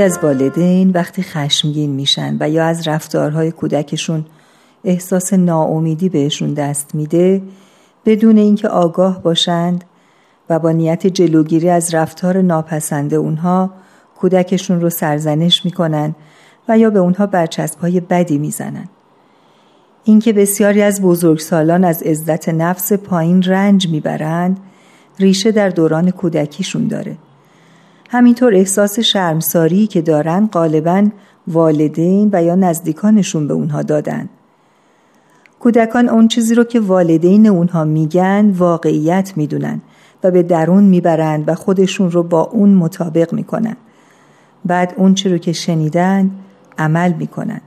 از 0.00 0.18
والدین 0.22 0.90
وقتی 0.90 1.22
خشمگین 1.22 1.90
میشن 1.90 2.36
و 2.40 2.50
یا 2.50 2.64
از 2.64 2.88
رفتارهای 2.88 3.50
کودکشون 3.50 4.24
احساس 4.84 5.32
ناامیدی 5.32 6.08
بهشون 6.08 6.54
دست 6.54 6.94
میده 6.94 7.42
بدون 8.04 8.36
اینکه 8.36 8.68
آگاه 8.68 9.22
باشند 9.22 9.84
و 10.50 10.58
با 10.58 10.70
نیت 10.70 11.06
جلوگیری 11.06 11.70
از 11.70 11.94
رفتار 11.94 12.42
ناپسنده 12.42 13.16
اونها 13.16 13.70
کودکشون 14.16 14.80
رو 14.80 14.90
سرزنش 14.90 15.64
می‌کنن 15.64 16.14
و 16.68 16.78
یا 16.78 16.90
به 16.90 16.98
اونها 16.98 17.26
برچسب 17.26 17.80
های 17.80 18.00
بدی 18.00 18.38
می‌زنن. 18.38 18.88
اینکه 20.04 20.32
بسیاری 20.32 20.82
از 20.82 21.02
بزرگسالان 21.02 21.84
از 21.84 22.02
عزت 22.02 22.48
نفس 22.48 22.92
پایین 22.92 23.42
رنج 23.42 23.88
می‌برند 23.88 24.60
ریشه 25.18 25.52
در 25.52 25.68
دوران 25.68 26.10
کودکیشون 26.10 26.88
داره. 26.88 27.16
همینطور 28.10 28.54
احساس 28.54 28.98
شرمساری 28.98 29.86
که 29.86 30.02
دارن 30.02 30.46
غالبا 30.46 31.08
والدین 31.48 32.30
و 32.32 32.42
یا 32.42 32.54
نزدیکانشون 32.54 33.48
به 33.48 33.54
اونها 33.54 33.82
دادن. 33.82 34.28
کودکان 35.60 36.08
اون 36.08 36.28
چیزی 36.28 36.54
رو 36.54 36.64
که 36.64 36.80
والدین 36.80 37.46
اونها 37.46 37.84
میگن 37.84 38.50
واقعیت 38.50 39.32
می‌دونن 39.36 39.80
و 40.24 40.30
به 40.30 40.42
درون 40.42 40.84
می‌برند 40.84 41.44
و 41.48 41.54
خودشون 41.54 42.10
رو 42.10 42.22
با 42.22 42.42
اون 42.42 42.74
مطابق 42.74 43.32
می‌کنن. 43.32 43.76
بعد 44.64 44.94
اون 44.96 45.14
چی 45.14 45.28
رو 45.28 45.38
که 45.38 45.52
شنیدن 45.52 46.30
عمل 46.78 47.12
می‌کنن. 47.12 47.60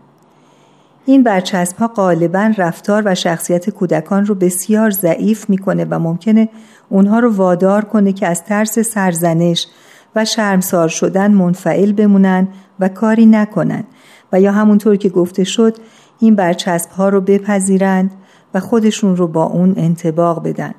این 1.06 1.24
برچسب 1.24 1.78
ها 1.78 1.88
غالبا 1.88 2.54
رفتار 2.58 3.04
و 3.06 3.16
شخصیت 3.16 3.70
کودکان 3.70 4.26
رو 4.26 4.36
بسیار 4.36 4.90
ضعیف 4.90 5.50
می‌کنه 5.50 5.86
و 5.90 6.00
ممکنه 6.00 6.50
اونها 6.90 7.20
رو 7.20 7.36
وادار 7.36 7.86
کنه 7.86 8.14
که 8.14 8.28
از 8.28 8.44
ترس 8.44 8.80
سرزنش 8.80 9.68
و 10.16 10.26
شرمسار 10.26 10.88
شدن 10.88 11.32
منفعل 11.32 11.92
بمونن 11.92 12.48
و 12.80 12.90
کاری 12.90 13.26
نکنن. 13.26 13.84
و 14.32 14.42
یا 14.42 14.52
همونطور 14.52 14.96
که 14.96 15.10
گفته 15.10 15.44
شد 15.44 15.76
این 16.24 16.36
برچسب 16.36 16.92
ها 16.92 17.10
رو 17.10 17.22
بپذیرند 17.22 18.12
و 18.54 18.60
خودشون 18.60 19.16
رو 19.16 19.28
با 19.28 19.44
اون 19.44 19.74
انتباق 19.78 20.48
بدن. 20.48 20.74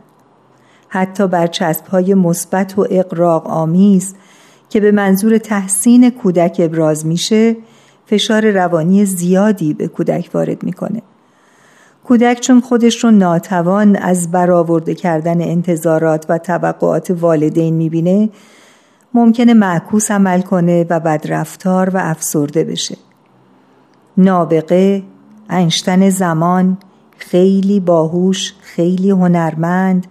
حتی 0.88 1.26
برچسب 1.26 1.86
های 1.86 2.14
مثبت 2.14 2.78
و 2.78 2.86
اقراق 2.90 3.46
آمیز 3.46 4.14
که 4.68 4.80
به 4.80 4.92
منظور 4.92 5.38
تحسین 5.38 6.10
کودک 6.10 6.56
ابراز 6.64 7.06
میشه 7.06 7.56
فشار 8.06 8.50
روانی 8.50 9.04
زیادی 9.04 9.74
به 9.74 9.88
کودک 9.88 10.30
وارد 10.34 10.62
می‌کنه. 10.62 11.02
کودک 12.04 12.40
چون 12.40 12.60
خودش 12.60 13.04
رو 13.04 13.10
ناتوان 13.10 13.96
از 13.96 14.30
برآورده 14.30 14.94
کردن 14.94 15.42
انتظارات 15.42 16.26
و 16.28 16.38
توقعات 16.38 17.10
والدین 17.10 17.74
می‌بینه 17.74 18.30
ممکنه 19.14 19.54
معکوس 19.54 20.10
عمل 20.10 20.40
کنه 20.40 20.86
و 20.90 21.00
بدرفتار 21.00 21.90
و 21.90 21.98
افسرده 22.02 22.64
بشه. 22.64 22.96
نابغه، 24.16 25.02
انشتن 25.48 26.10
زمان، 26.10 26.78
خیلی 27.16 27.80
باهوش، 27.80 28.54
خیلی 28.60 29.10
هنرمند، 29.10 30.06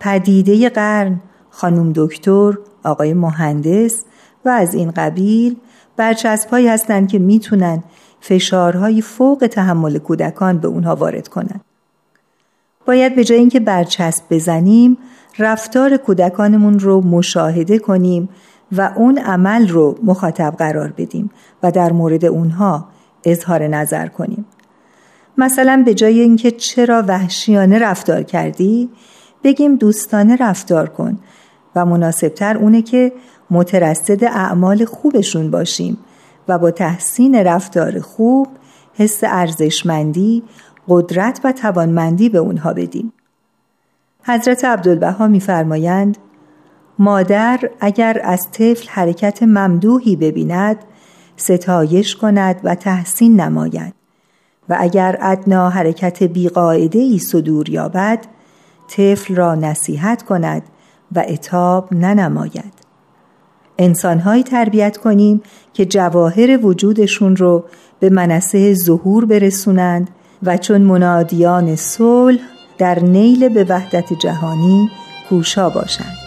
پدیده 0.00 0.68
قرن، 0.68 1.20
خانم 1.50 1.92
دکتر، 1.94 2.58
آقای 2.84 3.14
مهندس 3.14 4.04
و 4.44 4.48
از 4.48 4.74
این 4.74 4.90
قبیل 4.90 5.56
برچسبهایی 5.96 6.68
هستند 6.68 7.08
که 7.08 7.18
می‌تونن 7.18 7.82
فشارهای 8.20 9.02
فوق 9.02 9.48
تحمل 9.52 9.98
کودکان 9.98 10.58
به 10.58 10.68
اونها 10.68 10.94
وارد 10.94 11.28
کنند. 11.28 11.60
باید 12.86 13.16
به 13.16 13.24
جای 13.24 13.38
اینکه 13.38 13.60
برچسب 13.60 14.24
بزنیم 14.30 14.98
رفتار 15.38 15.96
کودکانمون 15.96 16.78
رو 16.78 17.00
مشاهده 17.00 17.78
کنیم 17.78 18.28
و 18.72 18.92
اون 18.96 19.18
عمل 19.18 19.68
رو 19.68 19.98
مخاطب 20.02 20.54
قرار 20.58 20.94
بدیم 20.96 21.30
و 21.62 21.70
در 21.70 21.92
مورد 21.92 22.24
اونها 22.24 22.88
اظهار 23.24 23.66
نظر 23.66 24.06
کنیم. 24.06 24.44
مثلا 25.38 25.82
به 25.86 25.94
جای 25.94 26.20
اینکه 26.20 26.50
چرا 26.50 27.04
وحشیانه 27.08 27.78
رفتار 27.78 28.22
کردی 28.22 28.90
بگیم 29.44 29.76
دوستانه 29.76 30.36
رفتار 30.36 30.88
کن 30.88 31.18
و 31.76 31.86
مناسبتر 31.86 32.56
اونه 32.56 32.82
که 32.82 33.12
مترصد 33.50 34.24
اعمال 34.24 34.84
خوبشون 34.84 35.50
باشیم 35.50 35.98
و 36.48 36.58
با 36.58 36.70
تحسین 36.70 37.34
رفتار 37.34 38.00
خوب 38.00 38.48
حس 38.94 39.20
ارزشمندی 39.24 40.42
قدرت 40.88 41.40
و 41.44 41.52
توانمندی 41.52 42.28
به 42.28 42.38
اونها 42.38 42.72
بدیم. 42.72 43.12
حضرت 44.22 44.64
عبدالبها 44.64 45.26
میفرمایند 45.26 46.18
مادر 46.98 47.70
اگر 47.80 48.20
از 48.24 48.50
طفل 48.50 48.88
حرکت 48.88 49.42
ممدوحی 49.42 50.16
ببیند 50.16 50.76
ستایش 51.36 52.16
کند 52.16 52.60
و 52.64 52.74
تحسین 52.74 53.40
نماید. 53.40 54.05
و 54.68 54.76
اگر 54.80 55.18
ادنا 55.20 55.70
حرکت 55.70 56.22
بیقاعده 56.22 56.98
ای 56.98 57.18
صدور 57.18 57.70
یابد 57.70 58.18
طفل 58.88 59.34
را 59.34 59.54
نصیحت 59.54 60.22
کند 60.22 60.62
و 61.12 61.24
اتاب 61.28 61.94
ننماید. 61.94 62.72
انسانهایی 63.78 64.42
تربیت 64.42 64.96
کنیم 64.96 65.42
که 65.72 65.86
جواهر 65.86 66.66
وجودشون 66.66 67.36
رو 67.36 67.64
به 68.00 68.10
منصه 68.10 68.74
ظهور 68.74 69.24
برسونند 69.24 70.10
و 70.42 70.56
چون 70.56 70.80
منادیان 70.80 71.76
صلح 71.76 72.40
در 72.78 72.98
نیل 72.98 73.48
به 73.48 73.64
وحدت 73.64 74.12
جهانی 74.12 74.90
کوشا 75.28 75.70
باشند. 75.70 76.25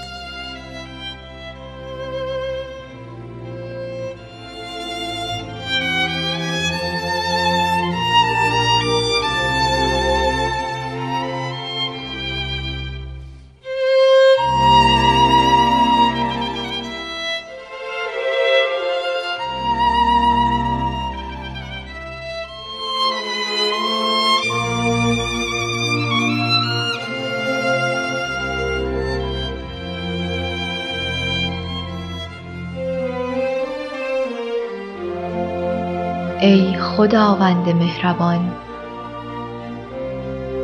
خداوند 37.00 37.70
مهربان. 37.70 38.52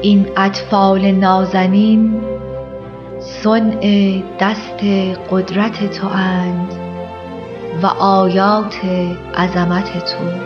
این 0.01 0.27
اطفال 0.37 1.11
نازنین 1.11 2.21
صنع 3.19 4.21
دست 4.39 4.83
قدرت 5.31 5.91
تو 5.99 6.07
اند 6.07 6.73
و 7.83 7.85
آیات 7.87 8.75
عظمت 9.37 10.05
تو. 10.05 10.44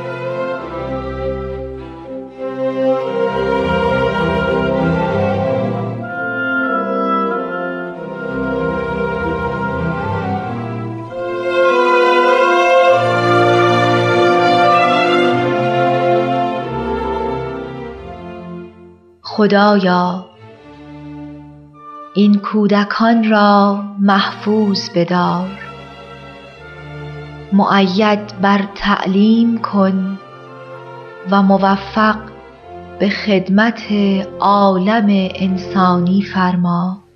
خدایا 19.40 20.26
این 22.14 22.36
کودکان 22.36 23.30
را 23.30 23.84
محفوظ 24.00 24.90
بدار. 24.96 25.50
معید 27.54 28.42
بر 28.42 28.62
تعلیم 28.76 29.58
کن 29.58 30.20
و 31.32 31.42
موفق 31.42 32.16
به 33.00 33.10
خدمت 33.10 33.84
عالم 34.40 35.30
انسانی 35.36 36.22
فرما. 36.22 37.09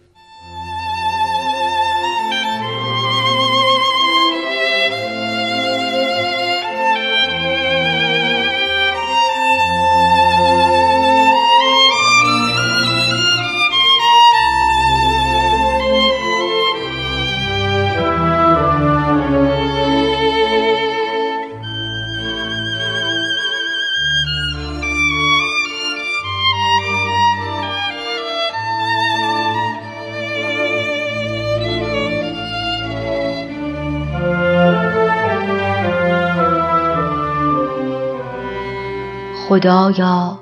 خدایا 39.54 40.39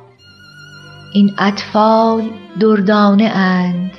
این 1.13 1.33
اطفال 1.37 2.29
دردانه 2.59 3.23
اند. 3.23 3.91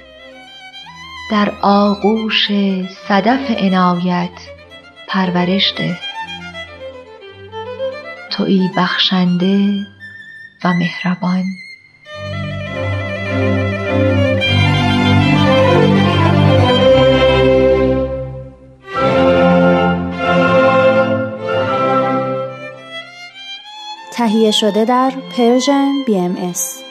در 1.31 1.53
آغوش 1.63 2.49
صدف 3.09 3.51
عنایت 3.51 4.31
پرورش 5.09 5.75
ده 5.77 5.99
تویی 8.31 8.71
بخشنده 8.77 9.87
و 10.65 10.73
مهربان. 10.73 11.45
تهیه 24.23 24.51
شده 24.51 24.85
در 24.85 25.13
Persian 25.37 25.93
BMS. 26.07 26.83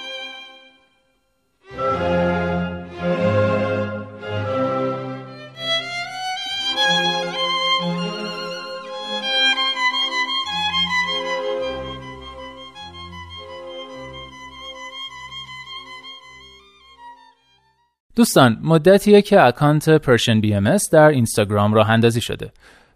دوستان 18.16 18.58
مدتیه 18.64 19.22
که 19.22 19.42
account 19.42 19.90
Persian 19.90 20.42
BMS 20.42 20.90
در 20.90 21.08
اینستاگرام 21.08 21.74
راه 21.74 21.90
اندازی 21.90 22.22
شده 22.22 22.52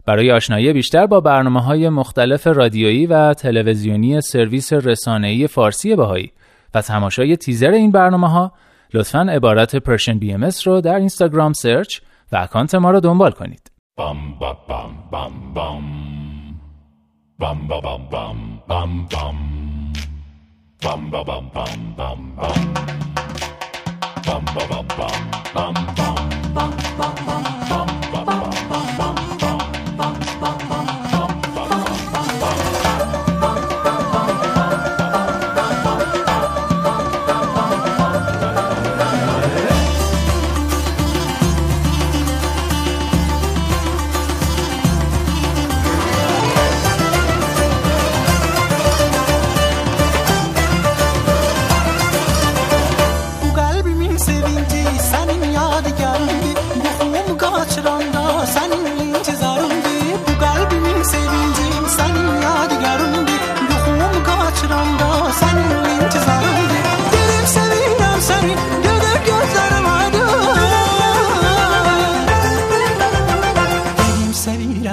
برای 0.06 0.32
آشنایی 0.32 0.74
بیشتر 0.74 1.06
با 1.06 1.20
برنامه 1.20 1.62
های 1.62 1.90
مختلف 1.90 2.48
رادیویی 2.48 3.06
و 3.06 3.34
تلویزیونی 3.34 4.22
سرویس 4.22 4.74
رسانه‌ای 4.74 5.48
فارسی 5.48 5.96
بهایی 5.96 6.32
و 6.74 6.82
تماشای 6.82 7.38
تیزر 7.38 7.72
این 7.72 7.92
برنامه 7.92 8.30
ها 8.30 8.52
لطفا 8.94 9.20
عبارت 9.20 9.76
Persian 9.76 10.20
BMS 10.20 10.68
رو 10.68 10.82
در 10.82 10.96
اینستاگرام 10.96 11.54
search 11.54 12.00
و 12.32 12.38
account 12.38 12.76
ما 12.76 12.92
رو 12.92 13.00
دنبال 13.00 13.32
کنید. 13.32 13.72
بام 13.98 14.18
بام 14.40 14.58
بام 14.68 14.94
بام 15.12 15.54
بام 15.54 15.82
بام 17.40 17.68
بام 17.68 17.82
بام 17.82 18.10
بام 18.10 18.46
بام 18.68 19.08
بام 20.82 21.10
بام 21.10 21.10
بام 21.10 21.10
بام 21.12 21.50
بام 21.56 21.96
بام 21.98 22.36
بام 22.38 22.74
بام 24.28 24.46
با 24.56 24.66
بام 24.70 24.88
بام 25.56 25.74
بام 25.98 26.05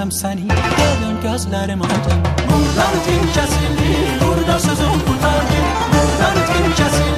sevirəm 0.03 0.11
səni 0.11 0.47
Görün 0.77 1.17
gözlərim 1.25 1.81
aydın. 1.87 2.19
Buradan 2.49 2.95
tim 3.05 3.23
kəsildi 3.35 3.91
Burada 4.21 4.59
sözüm 4.59 4.99
qutardı 5.07 5.59
Buradan 5.93 6.37
tim 6.49 6.71
kəsildi 6.79 7.12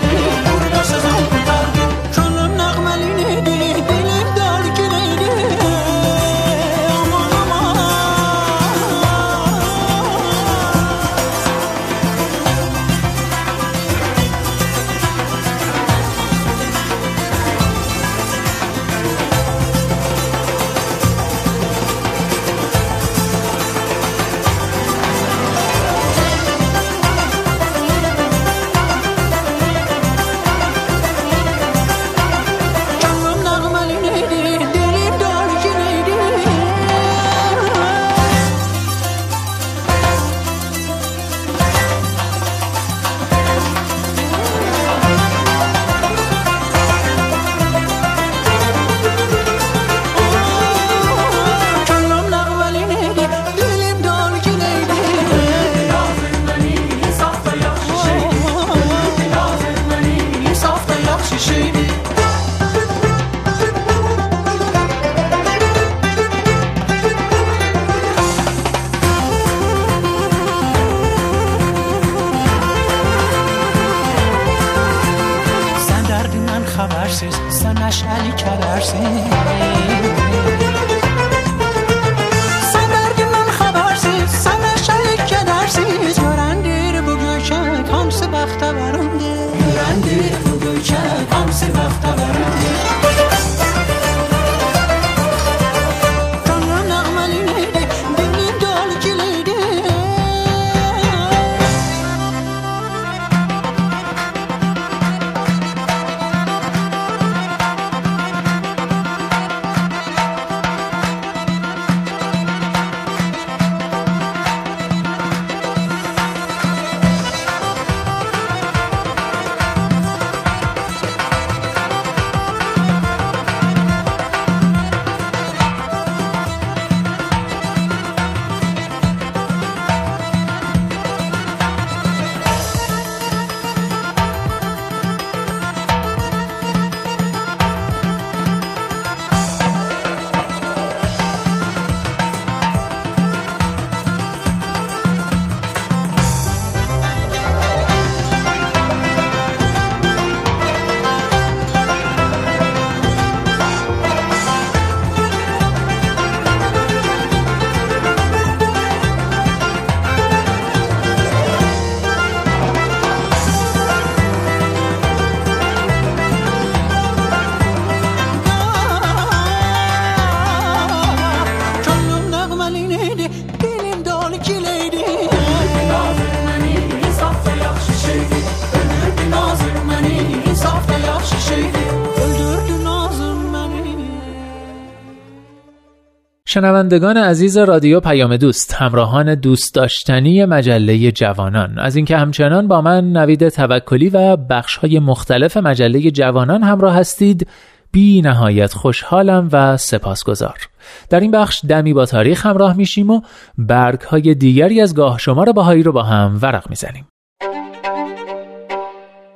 شنوندگان 186.56 187.18
عزیز 187.18 187.58
رادیو 187.58 188.00
پیام 188.00 188.38
دوست 188.38 188.74
همراهان 188.74 189.36
دوست 189.36 189.76
داشتنی 189.76 190.46
مجله 190.46 191.12
جوانان. 191.12 191.80
از 191.80 191.96
اینکه 191.96 192.18
همچنان 192.18 192.68
با 192.68 192.82
من 192.82 193.12
نوید 193.12 193.50
توکلی 193.50 194.10
و 194.10 194.36
بخش 194.36 194.78
های 194.78 195.00
مختلف 195.00 195.58
مجله 195.58 196.12
جوانان 196.12 196.64
همراه 196.64 196.96
هستید 196.96 197.48
بی 197.92 198.22
نهایت 198.22 198.74
خوشحالم 198.74 199.50
و 199.52 199.78
سپاسگزار. 199.78 200.70
در 201.10 201.20
این 201.20 201.32
بخش 201.32 201.66
دمی 201.70 201.94
با 201.94 202.06
تاریخ 202.06 202.46
همراه 202.46 202.78
میشیم 202.78 203.10
و 203.10 203.22
برگ 203.58 204.02
های 204.02 204.36
دیگری 204.36 204.82
از 204.82 204.96
گاه 204.96 205.20
شما 205.20 205.44
بهایی 205.44 205.84
رو 205.84 205.92
با 205.92 206.04
هم 206.04 206.40
ورق 206.42 206.70
می‌زنیم. 206.70 207.08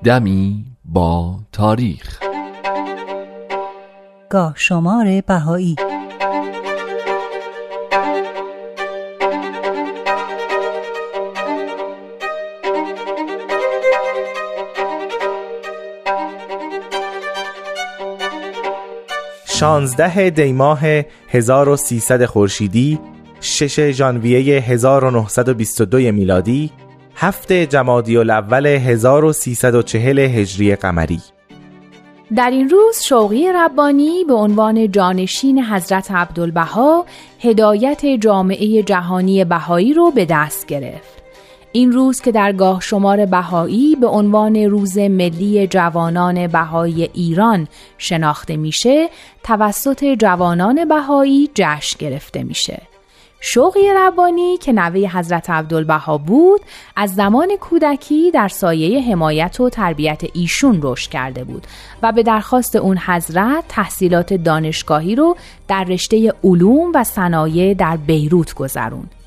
دمی 0.04 0.66
با 0.86 1.36
تاریخ. 1.52 2.20
گاه 4.30 4.54
شمار 4.56 5.22
بهایی 5.28 5.76
شانزده 19.60 20.30
دیماه 20.30 20.80
1300 21.30 22.26
خورشیدی 22.26 23.00
شش 23.41 23.91
ژانویه 23.91 24.62
1922 24.62 25.98
میلادی 25.98 26.72
هفت 27.15 27.52
جمادی 27.54 28.17
الاول 28.17 28.65
1340 28.65 30.19
هجری 30.19 30.76
قمری 30.76 31.19
در 32.36 32.50
این 32.50 32.69
روز 32.69 33.02
شوقی 33.04 33.52
ربانی 33.56 34.24
به 34.28 34.34
عنوان 34.34 34.91
جانشین 34.91 35.63
حضرت 35.63 36.12
عبدالبها 36.12 37.06
هدایت 37.39 38.06
جامعه 38.06 38.84
جهانی 38.84 39.45
بهایی 39.45 39.93
رو 39.93 40.12
به 40.12 40.26
دست 40.26 40.65
گرفت. 40.65 41.19
این 41.72 41.92
روز 41.92 42.22
که 42.22 42.32
در 42.32 42.52
گاه 42.52 42.82
شمار 42.82 43.26
بهایی 43.26 43.96
به 43.96 44.08
عنوان 44.08 44.56
روز 44.56 44.98
ملی 44.98 45.68
جوانان 45.68 46.48
بهایی 46.48 47.04
ایران 47.14 47.68
شناخته 47.98 48.58
میشه 48.58 49.10
توسط 49.44 50.06
جوانان 50.06 50.86
بهایی 50.86 51.50
جشن 51.56 51.98
گرفته 52.00 52.44
میشه. 52.44 52.82
شوقی 53.42 53.90
ربانی 53.98 54.58
که 54.58 54.74
نوه 54.74 55.00
حضرت 55.00 55.50
عبدالبها 55.50 56.18
بود 56.18 56.62
از 56.96 57.16
زمان 57.16 57.56
کودکی 57.60 58.32
در 58.32 58.48
سایه 58.48 59.02
حمایت 59.02 59.60
و 59.60 59.70
تربیت 59.70 60.22
ایشون 60.34 60.80
رشد 60.82 61.12
کرده 61.12 61.44
بود 61.44 61.68
و 62.04 62.12
به 62.12 62.24
درخواست 62.24 62.76
اون 62.76 62.98
حضرت 62.98 63.64
تحصیلات 63.70 64.34
دانشگاهی 64.34 65.16
رو 65.16 65.36
در 65.68 65.84
رشته 65.84 66.34
علوم 66.44 66.92
و 66.96 67.04
صنایع 67.04 67.74
در 67.74 67.98
بیروت 67.98 68.54
گذروند. 68.54 69.19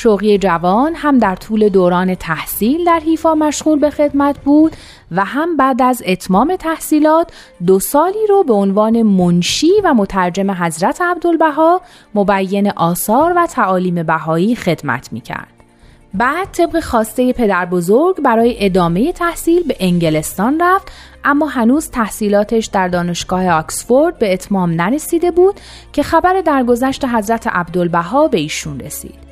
شوقی 0.00 0.38
جوان 0.38 0.94
هم 0.94 1.18
در 1.18 1.36
طول 1.36 1.68
دوران 1.68 2.14
تحصیل 2.14 2.84
در 2.84 3.00
حیفا 3.04 3.34
مشغول 3.34 3.78
به 3.78 3.90
خدمت 3.90 4.38
بود 4.38 4.72
و 5.10 5.24
هم 5.24 5.56
بعد 5.56 5.82
از 5.82 6.02
اتمام 6.06 6.56
تحصیلات 6.56 7.32
دو 7.66 7.78
سالی 7.78 8.26
رو 8.28 8.44
به 8.44 8.52
عنوان 8.52 9.02
منشی 9.02 9.72
و 9.84 9.94
مترجم 9.94 10.50
حضرت 10.50 11.02
عبدالبها 11.02 11.80
مبین 12.14 12.70
آثار 12.70 13.32
و 13.36 13.46
تعالیم 13.46 14.02
بهایی 14.02 14.56
خدمت 14.56 15.12
می 15.12 15.20
کرد. 15.20 15.48
بعد 16.14 16.48
طبق 16.52 16.80
خواسته 16.80 17.32
پدر 17.32 17.66
بزرگ 17.66 18.20
برای 18.20 18.56
ادامه 18.58 19.12
تحصیل 19.12 19.62
به 19.62 19.76
انگلستان 19.80 20.60
رفت 20.60 20.92
اما 21.24 21.46
هنوز 21.46 21.90
تحصیلاتش 21.90 22.66
در 22.66 22.88
دانشگاه 22.88 23.48
آکسفورد 23.48 24.18
به 24.18 24.32
اتمام 24.32 24.70
نرسیده 24.70 25.30
بود 25.30 25.54
که 25.92 26.02
خبر 26.02 26.40
درگذشت 26.40 27.04
حضرت 27.04 27.46
عبدالبها 27.46 28.28
به 28.28 28.38
ایشون 28.38 28.80
رسید. 28.80 29.27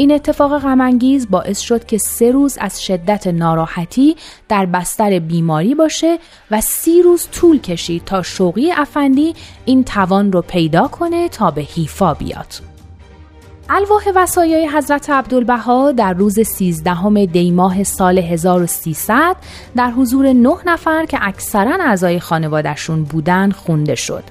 این 0.00 0.12
اتفاق 0.12 0.58
غمانگیز 0.58 1.30
باعث 1.30 1.58
شد 1.58 1.84
که 1.84 1.98
سه 1.98 2.30
روز 2.30 2.58
از 2.60 2.84
شدت 2.84 3.26
ناراحتی 3.26 4.16
در 4.48 4.66
بستر 4.66 5.18
بیماری 5.18 5.74
باشه 5.74 6.18
و 6.50 6.60
سی 6.60 7.02
روز 7.02 7.28
طول 7.32 7.60
کشید 7.60 8.04
تا 8.04 8.22
شوقی 8.22 8.72
افندی 8.72 9.34
این 9.64 9.84
توان 9.84 10.32
رو 10.32 10.42
پیدا 10.42 10.88
کنه 10.88 11.28
تا 11.28 11.50
به 11.50 11.60
حیفا 11.60 12.14
بیاد. 12.14 12.46
الواح 13.70 14.02
وسایای 14.14 14.68
حضرت 14.68 15.10
عبدالبها 15.10 15.92
در 15.92 16.12
روز 16.12 16.40
13 16.40 17.26
دیماه 17.26 17.84
سال 17.84 18.18
1300 18.18 19.36
در 19.76 19.90
حضور 19.90 20.32
نه 20.32 20.56
نفر 20.66 21.06
که 21.06 21.18
اکثرا 21.22 21.78
اعضای 21.80 22.20
خانوادهشون 22.20 23.04
بودن 23.04 23.50
خونده 23.50 23.94
شد 23.94 24.24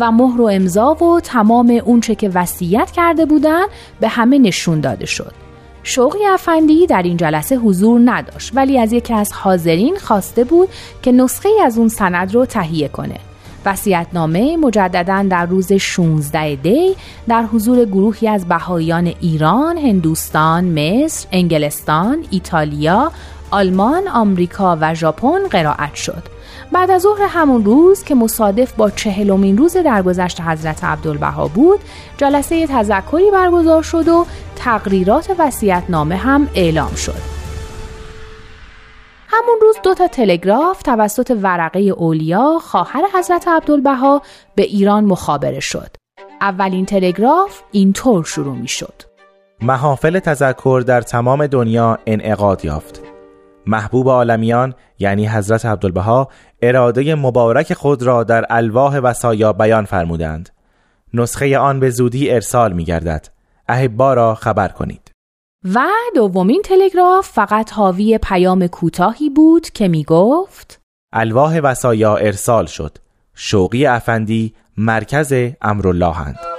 و 0.00 0.10
مهر 0.10 0.40
و 0.40 0.44
امضا 0.44 0.94
و 0.94 1.20
تمام 1.20 1.80
اونچه 1.84 2.14
که 2.14 2.28
وصیت 2.28 2.90
کرده 2.90 3.26
بودن 3.26 3.64
به 4.00 4.08
همه 4.08 4.38
نشون 4.38 4.80
داده 4.80 5.06
شد. 5.06 5.32
شوقی 5.82 6.26
افندی 6.26 6.86
در 6.86 7.02
این 7.02 7.16
جلسه 7.16 7.56
حضور 7.56 8.00
نداشت 8.04 8.52
ولی 8.54 8.78
از 8.78 8.92
یکی 8.92 9.14
از 9.14 9.32
حاضرین 9.32 9.96
خواسته 9.96 10.44
بود 10.44 10.68
که 11.02 11.12
نسخه 11.12 11.48
از 11.64 11.78
اون 11.78 11.88
سند 11.88 12.34
رو 12.34 12.46
تهیه 12.46 12.88
کنه. 12.88 13.16
وصیت‌نامه 13.64 14.56
مجددا 14.56 15.26
در 15.30 15.46
روز 15.46 15.72
16 15.72 16.54
دی 16.54 16.96
در 17.28 17.42
حضور 17.42 17.84
گروهی 17.84 18.28
از 18.28 18.48
بهاییان 18.48 19.12
ایران، 19.20 19.78
هندوستان، 19.78 20.64
مصر، 20.64 21.28
انگلستان، 21.32 22.24
ایتالیا، 22.30 23.12
آلمان، 23.50 24.08
آمریکا 24.08 24.78
و 24.80 24.94
ژاپن 24.94 25.48
قرائت 25.50 25.94
شد. 25.94 26.22
بعد 26.72 26.90
از 26.90 27.02
ظهر 27.02 27.22
همون 27.28 27.64
روز 27.64 28.04
که 28.04 28.14
مصادف 28.14 28.72
با 28.72 28.90
چهلمین 28.90 29.58
روز 29.58 29.76
درگذشت 29.76 30.40
حضرت 30.40 30.84
عبدالبها 30.84 31.48
بود 31.48 31.80
جلسه 32.16 32.66
تذکری 32.66 33.30
برگزار 33.30 33.82
شد 33.82 34.08
و 34.08 34.26
تقریرات 34.56 35.52
نامه 35.88 36.16
هم 36.16 36.48
اعلام 36.54 36.94
شد. 36.94 37.38
همون 39.28 39.58
روز 39.60 39.76
دو 39.82 39.94
تا 39.94 40.06
تلگراف 40.08 40.82
توسط 40.82 41.38
ورقه 41.42 41.80
اولیا 41.80 42.58
خواهر 42.62 43.02
حضرت 43.14 43.48
عبدالبها 43.48 44.22
به 44.54 44.62
ایران 44.62 45.04
مخابره 45.04 45.60
شد. 45.60 45.96
اولین 46.40 46.86
تلگراف 46.86 47.62
اینطور 47.72 48.24
شروع 48.24 48.56
می 48.56 48.68
شد 48.68 49.02
محافل 49.62 50.18
تذکر 50.18 50.82
در 50.86 51.00
تمام 51.00 51.46
دنیا 51.46 51.98
انعقاد 52.06 52.64
یافت. 52.64 53.02
محبوب 53.66 54.08
عالمیان 54.08 54.74
یعنی 54.98 55.28
حضرت 55.28 55.66
عبدالبها 55.66 56.28
اراده 56.62 57.14
مبارک 57.14 57.72
خود 57.74 58.02
را 58.02 58.24
در 58.24 58.46
الواح 58.50 58.98
وسایا 58.98 59.52
بیان 59.52 59.84
فرمودند. 59.84 60.48
نسخه 61.14 61.58
آن 61.58 61.80
به 61.80 61.90
زودی 61.90 62.30
ارسال 62.30 62.72
می 62.72 62.84
گردد 62.84 63.26
احبا 63.68 64.14
را 64.14 64.34
خبر 64.34 64.68
کنید. 64.68 65.10
و 65.74 65.86
دومین 66.14 66.62
تلگراف 66.64 67.28
فقط 67.28 67.72
حاوی 67.72 68.18
پیام 68.22 68.66
کوتاهی 68.66 69.30
بود 69.30 69.70
که 69.70 69.88
می 69.88 70.04
گفت 70.04 70.80
الواح 71.12 71.58
وسایا 71.58 72.16
ارسال 72.16 72.66
شد. 72.66 72.98
شوقی 73.34 73.86
افندی 73.86 74.54
مرکز 74.76 75.34
امراللهند 75.62 76.57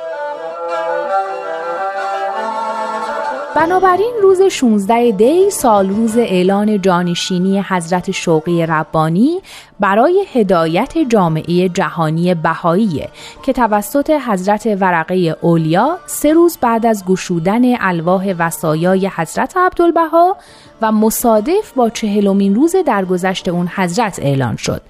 بنابراین 3.56 4.14
روز 4.22 4.42
16 4.42 5.12
دی 5.12 5.50
سال 5.52 5.90
روز 5.90 6.18
اعلان 6.18 6.82
جانشینی 6.82 7.62
حضرت 7.62 8.12
شوقی 8.12 8.66
ربانی 8.66 9.42
برای 9.80 10.26
هدایت 10.34 10.98
جامعه 10.98 11.70
جهانی 11.70 12.36
بهاییه 12.36 13.10
که 13.44 13.54
توسط 13.54 14.10
حضرت 14.10 14.78
ورقه 14.82 15.38
اولیا 15.42 15.98
سه 16.06 16.34
روز 16.34 16.58
بعد 16.62 16.86
از 16.86 17.06
گشودن 17.06 17.82
الواح 17.82 18.34
وسایای 18.40 19.08
حضرت 19.16 19.58
عبدالبها 19.58 20.38
و 20.82 20.92
مصادف 20.92 21.74
با 21.76 21.90
چهلمین 21.90 22.56
روز 22.56 22.76
درگذشت 22.86 23.48
اون 23.48 23.70
حضرت 23.76 24.20
اعلان 24.20 24.56
شد. 24.56 24.82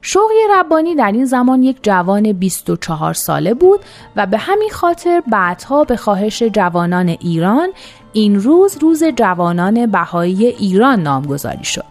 شوقی 0.00 0.34
ربانی 0.50 0.94
در 0.94 1.12
این 1.12 1.24
زمان 1.24 1.62
یک 1.62 1.78
جوان 1.82 2.32
24 2.32 3.14
ساله 3.14 3.54
بود 3.54 3.80
و 4.16 4.26
به 4.26 4.38
همین 4.38 4.70
خاطر 4.72 5.22
بعدها 5.32 5.84
به 5.84 5.96
خواهش 5.96 6.42
جوانان 6.42 7.08
ایران 7.08 7.68
این 8.12 8.40
روز 8.40 8.78
روز 8.80 9.04
جوانان 9.04 9.86
بهایی 9.86 10.46
ایران 10.46 11.02
نامگذاری 11.02 11.64
شد. 11.64 11.84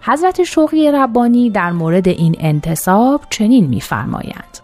حضرت 0.00 0.42
شوقی 0.42 0.90
ربانی 0.90 1.50
در 1.50 1.72
مورد 1.72 2.08
این 2.08 2.36
انتصاب 2.38 3.20
چنین 3.30 3.66
می‌فرمایند. 3.66 4.58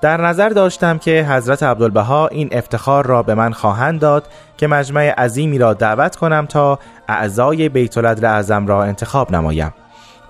در 0.00 0.20
نظر 0.20 0.48
داشتم 0.48 0.98
که 0.98 1.26
حضرت 1.30 1.62
عبدالبها 1.62 2.28
این 2.28 2.48
افتخار 2.52 3.06
را 3.06 3.22
به 3.22 3.34
من 3.34 3.52
خواهند 3.52 4.00
داد 4.00 4.26
که 4.56 4.66
مجمع 4.66 5.14
عظیمی 5.18 5.58
را 5.58 5.74
دعوت 5.74 6.16
کنم 6.16 6.46
تا 6.46 6.78
اعضای 7.08 7.68
بیت 7.68 7.98
اعظم 8.24 8.66
را 8.66 8.84
انتخاب 8.84 9.32
نمایم 9.32 9.74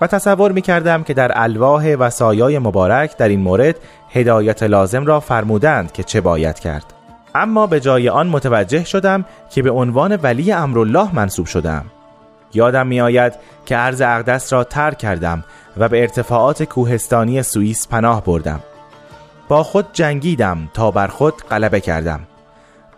و 0.01 0.07
تصور 0.07 0.51
می 0.51 0.61
کردم 0.61 1.03
که 1.03 1.13
در 1.13 1.31
الواح 1.35 1.95
و 1.95 2.09
سایای 2.09 2.59
مبارک 2.59 3.17
در 3.17 3.27
این 3.27 3.39
مورد 3.39 3.75
هدایت 4.09 4.63
لازم 4.63 5.05
را 5.05 5.19
فرمودند 5.19 5.91
که 5.91 6.03
چه 6.03 6.21
باید 6.21 6.59
کرد. 6.59 6.93
اما 7.35 7.67
به 7.67 7.79
جای 7.79 8.09
آن 8.09 8.27
متوجه 8.27 8.83
شدم 8.83 9.25
که 9.49 9.61
به 9.61 9.71
عنوان 9.71 10.15
ولی 10.15 10.51
امرالله 10.51 11.15
منصوب 11.15 11.45
شدم. 11.45 11.85
یادم 12.53 12.87
می 12.87 13.01
آید 13.01 13.33
که 13.65 13.75
عرض 13.75 14.01
اقدس 14.01 14.53
را 14.53 14.63
ترک 14.63 14.97
کردم 14.97 15.43
و 15.77 15.89
به 15.89 16.01
ارتفاعات 16.01 16.63
کوهستانی 16.63 17.43
سوئیس 17.43 17.87
پناه 17.87 18.23
بردم. 18.23 18.59
با 19.47 19.63
خود 19.63 19.85
جنگیدم 19.93 20.69
تا 20.73 20.91
بر 20.91 21.07
خود 21.07 21.33
غلبه 21.49 21.79
کردم. 21.79 22.19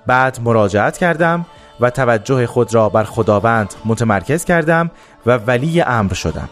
بعد 0.07 0.39
مراجعت 0.43 0.97
کردم 0.97 1.45
و 1.79 1.89
توجه 1.89 2.47
خود 2.47 2.73
را 2.73 2.89
بر 2.89 3.03
خداوند 3.03 3.73
متمرکز 3.85 4.45
کردم 4.45 4.91
و 5.25 5.37
ولی 5.37 5.81
امر 5.81 6.13
شدم. 6.13 6.49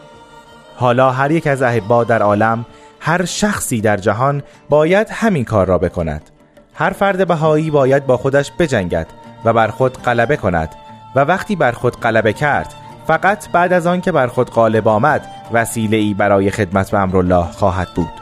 حالا 0.79 1.11
هر 1.11 1.31
یک 1.31 1.47
از 1.47 1.61
احبا 1.61 2.03
در 2.03 2.21
عالم 2.21 2.65
هر 2.99 3.25
شخصی 3.25 3.81
در 3.81 3.97
جهان 3.97 4.43
باید 4.69 5.07
همین 5.09 5.45
کار 5.45 5.67
را 5.67 5.77
بکند. 5.77 6.29
هر 6.73 6.89
فرد 6.89 7.27
بهایی 7.27 7.71
باید 7.71 8.05
با 8.05 8.17
خودش 8.17 8.51
بجنگد 8.59 9.07
و 9.45 9.53
بر 9.53 9.67
خود 9.67 9.97
غلبه 9.97 10.37
کند 10.37 10.69
و 11.15 11.19
وقتی 11.19 11.55
بر 11.55 11.71
خود 11.71 11.99
غلبه 11.99 12.33
کرد 12.33 12.73
فقط 13.07 13.49
بعد 13.51 13.73
از 13.73 13.87
آن 13.87 14.01
که 14.01 14.11
بر 14.11 14.27
خود 14.27 14.51
غالب 14.51 14.87
آمد 14.87 15.27
وسیله 15.51 15.97
ای 15.97 16.13
برای 16.13 16.51
خدمت 16.51 16.91
به 16.91 16.99
امرالله 16.99 17.45
خواهد 17.51 17.87
بود. 17.95 18.18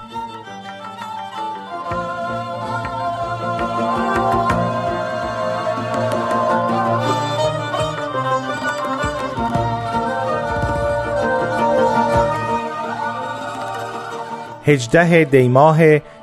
18 14.67 15.23
دیماه 15.23 15.77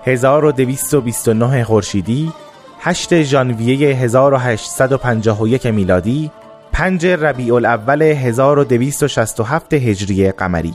1229 0.04 1.64
خورشیدی 1.64 2.32
8 2.80 3.22
ژانویه 3.22 3.96
1851 3.96 5.66
میلادی 5.66 6.30
5 6.72 7.06
ربیع 7.06 7.54
الاول 7.54 8.02
1267 8.02 9.72
هجری 9.72 10.30
قمری. 10.30 10.74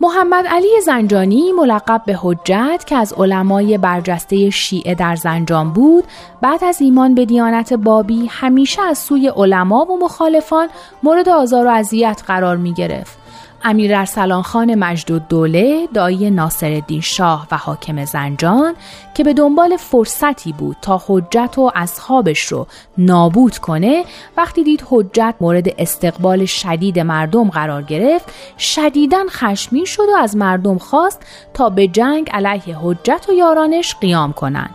محمد 0.00 0.46
علی 0.46 0.80
زنجانی 0.84 1.52
ملقب 1.52 2.02
به 2.06 2.18
حجت 2.22 2.84
که 2.86 2.96
از 2.96 3.12
علمای 3.12 3.78
برجسته 3.78 4.50
شیعه 4.50 4.94
در 4.94 5.16
زنجان 5.16 5.72
بود 5.72 6.04
بعد 6.40 6.64
از 6.64 6.80
ایمان 6.80 7.14
به 7.14 7.24
دیانت 7.24 7.72
بابی 7.72 8.26
همیشه 8.30 8.82
از 8.82 8.98
سوی 8.98 9.28
علما 9.28 9.84
و 9.84 9.98
مخالفان 10.04 10.68
مورد 11.02 11.28
آزار 11.28 11.66
و 11.66 11.70
اذیت 11.70 12.22
قرار 12.26 12.56
می 12.56 12.74
گرفت 12.74 13.25
امیر 13.64 13.96
ارسلان 13.96 14.42
خان 14.42 14.74
مجد 14.74 15.28
دوله 15.28 15.88
دایی 15.94 16.30
ناصرالدین 16.30 17.00
شاه 17.00 17.46
و 17.50 17.56
حاکم 17.56 18.04
زنجان 18.04 18.74
که 19.14 19.24
به 19.24 19.32
دنبال 19.34 19.76
فرصتی 19.76 20.52
بود 20.52 20.76
تا 20.82 21.02
حجت 21.06 21.58
و 21.58 21.72
اصحابش 21.74 22.42
رو 22.42 22.66
نابود 22.98 23.58
کنه 23.58 24.04
وقتی 24.36 24.64
دید 24.64 24.84
حجت 24.90 25.34
مورد 25.40 25.68
استقبال 25.78 26.44
شدید 26.44 26.98
مردم 26.98 27.50
قرار 27.50 27.82
گرفت 27.82 28.32
شدیداً 28.58 29.24
خشمین 29.30 29.84
شد 29.84 30.08
و 30.14 30.16
از 30.16 30.36
مردم 30.36 30.78
خواست 30.78 31.22
تا 31.54 31.68
به 31.68 31.88
جنگ 31.88 32.30
علیه 32.30 32.78
حجت 32.82 33.26
و 33.28 33.32
یارانش 33.32 33.96
قیام 34.00 34.32
کنند. 34.32 34.74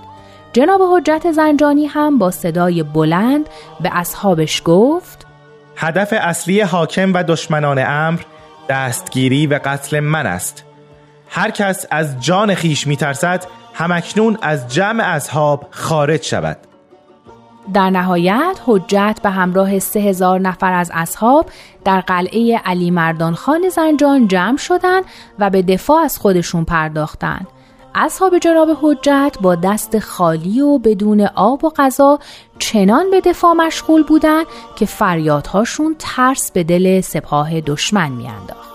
جناب 0.54 0.82
حجت 0.82 1.32
زنجانی 1.32 1.86
هم 1.86 2.18
با 2.18 2.32
صدای 2.32 2.84
بلند 2.84 3.50
به 3.82 3.90
اصحابش 3.94 4.62
گفت 4.66 5.28
هدف 5.76 6.14
اصلی 6.18 6.62
حاکم 6.62 7.14
و 7.14 7.24
دشمنان 7.24 7.84
امر 7.88 8.22
دستگیری 8.70 9.47
و 9.47 9.59
قتل 9.66 9.99
من 9.99 10.26
است 10.26 10.64
هر 11.30 11.51
کس 11.51 11.86
از 11.91 12.24
جان 12.24 12.55
خیش 12.55 12.88
می 12.88 12.97
ترسد 12.97 13.45
همکنون 13.74 14.38
از 14.41 14.74
جمع 14.74 15.03
اصحاب 15.03 15.68
خارج 15.72 16.24
شود 16.24 16.57
در 17.74 17.89
نهایت 17.89 18.62
حجت 18.66 19.20
به 19.24 19.30
همراه 19.30 19.80
سه 19.80 19.99
هزار 19.99 20.39
نفر 20.39 20.74
از 20.74 20.91
اصحاب 20.93 21.49
در 21.86 22.01
قلعه 22.01 22.57
علی 22.57 22.91
مردان 22.91 23.36
خان 23.36 23.70
زنجان 23.70 24.28
جمع 24.28 24.57
شدند 24.57 25.03
و 25.39 25.49
به 25.49 25.62
دفاع 25.62 26.03
از 26.03 26.18
خودشون 26.18 26.66
پرداختند. 26.66 27.47
اصحاب 27.96 28.38
جناب 28.38 28.78
حجت 28.82 29.38
با 29.42 29.56
دست 29.56 30.00
خالی 30.00 30.62
و 30.62 30.78
بدون 30.78 31.22
آب 31.36 31.66
و 31.66 31.70
غذا 31.70 32.20
چنان 32.60 33.12
به 33.12 33.22
دفاع 33.22 33.54
مشغول 33.54 34.04
بودند 34.04 34.46
که 34.76 34.86
فریادهاشون 34.86 35.96
ترس 36.00 36.52
به 36.52 36.64
دل 36.64 37.02
سپاه 37.02 37.62
دشمن 37.62 38.12
میانداخت. 38.12 38.72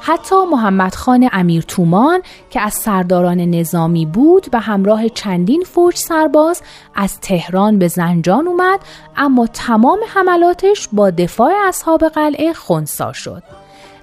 حتی 0.00 0.36
محمد 0.52 0.94
خان 0.94 1.28
امیر 1.32 1.62
تومان 1.62 2.22
که 2.50 2.60
از 2.60 2.74
سرداران 2.74 3.40
نظامی 3.40 4.06
بود 4.06 4.46
و 4.52 4.60
همراه 4.60 5.08
چندین 5.08 5.64
فوج 5.64 5.96
سرباز 5.96 6.62
از 6.94 7.20
تهران 7.20 7.78
به 7.78 7.88
زنجان 7.88 8.48
اومد 8.48 8.80
اما 9.16 9.46
تمام 9.46 9.98
حملاتش 10.14 10.88
با 10.92 11.10
دفاع 11.10 11.52
اصحاب 11.68 12.04
قلعه 12.04 12.52
خونسا 12.52 13.12
شد. 13.12 13.59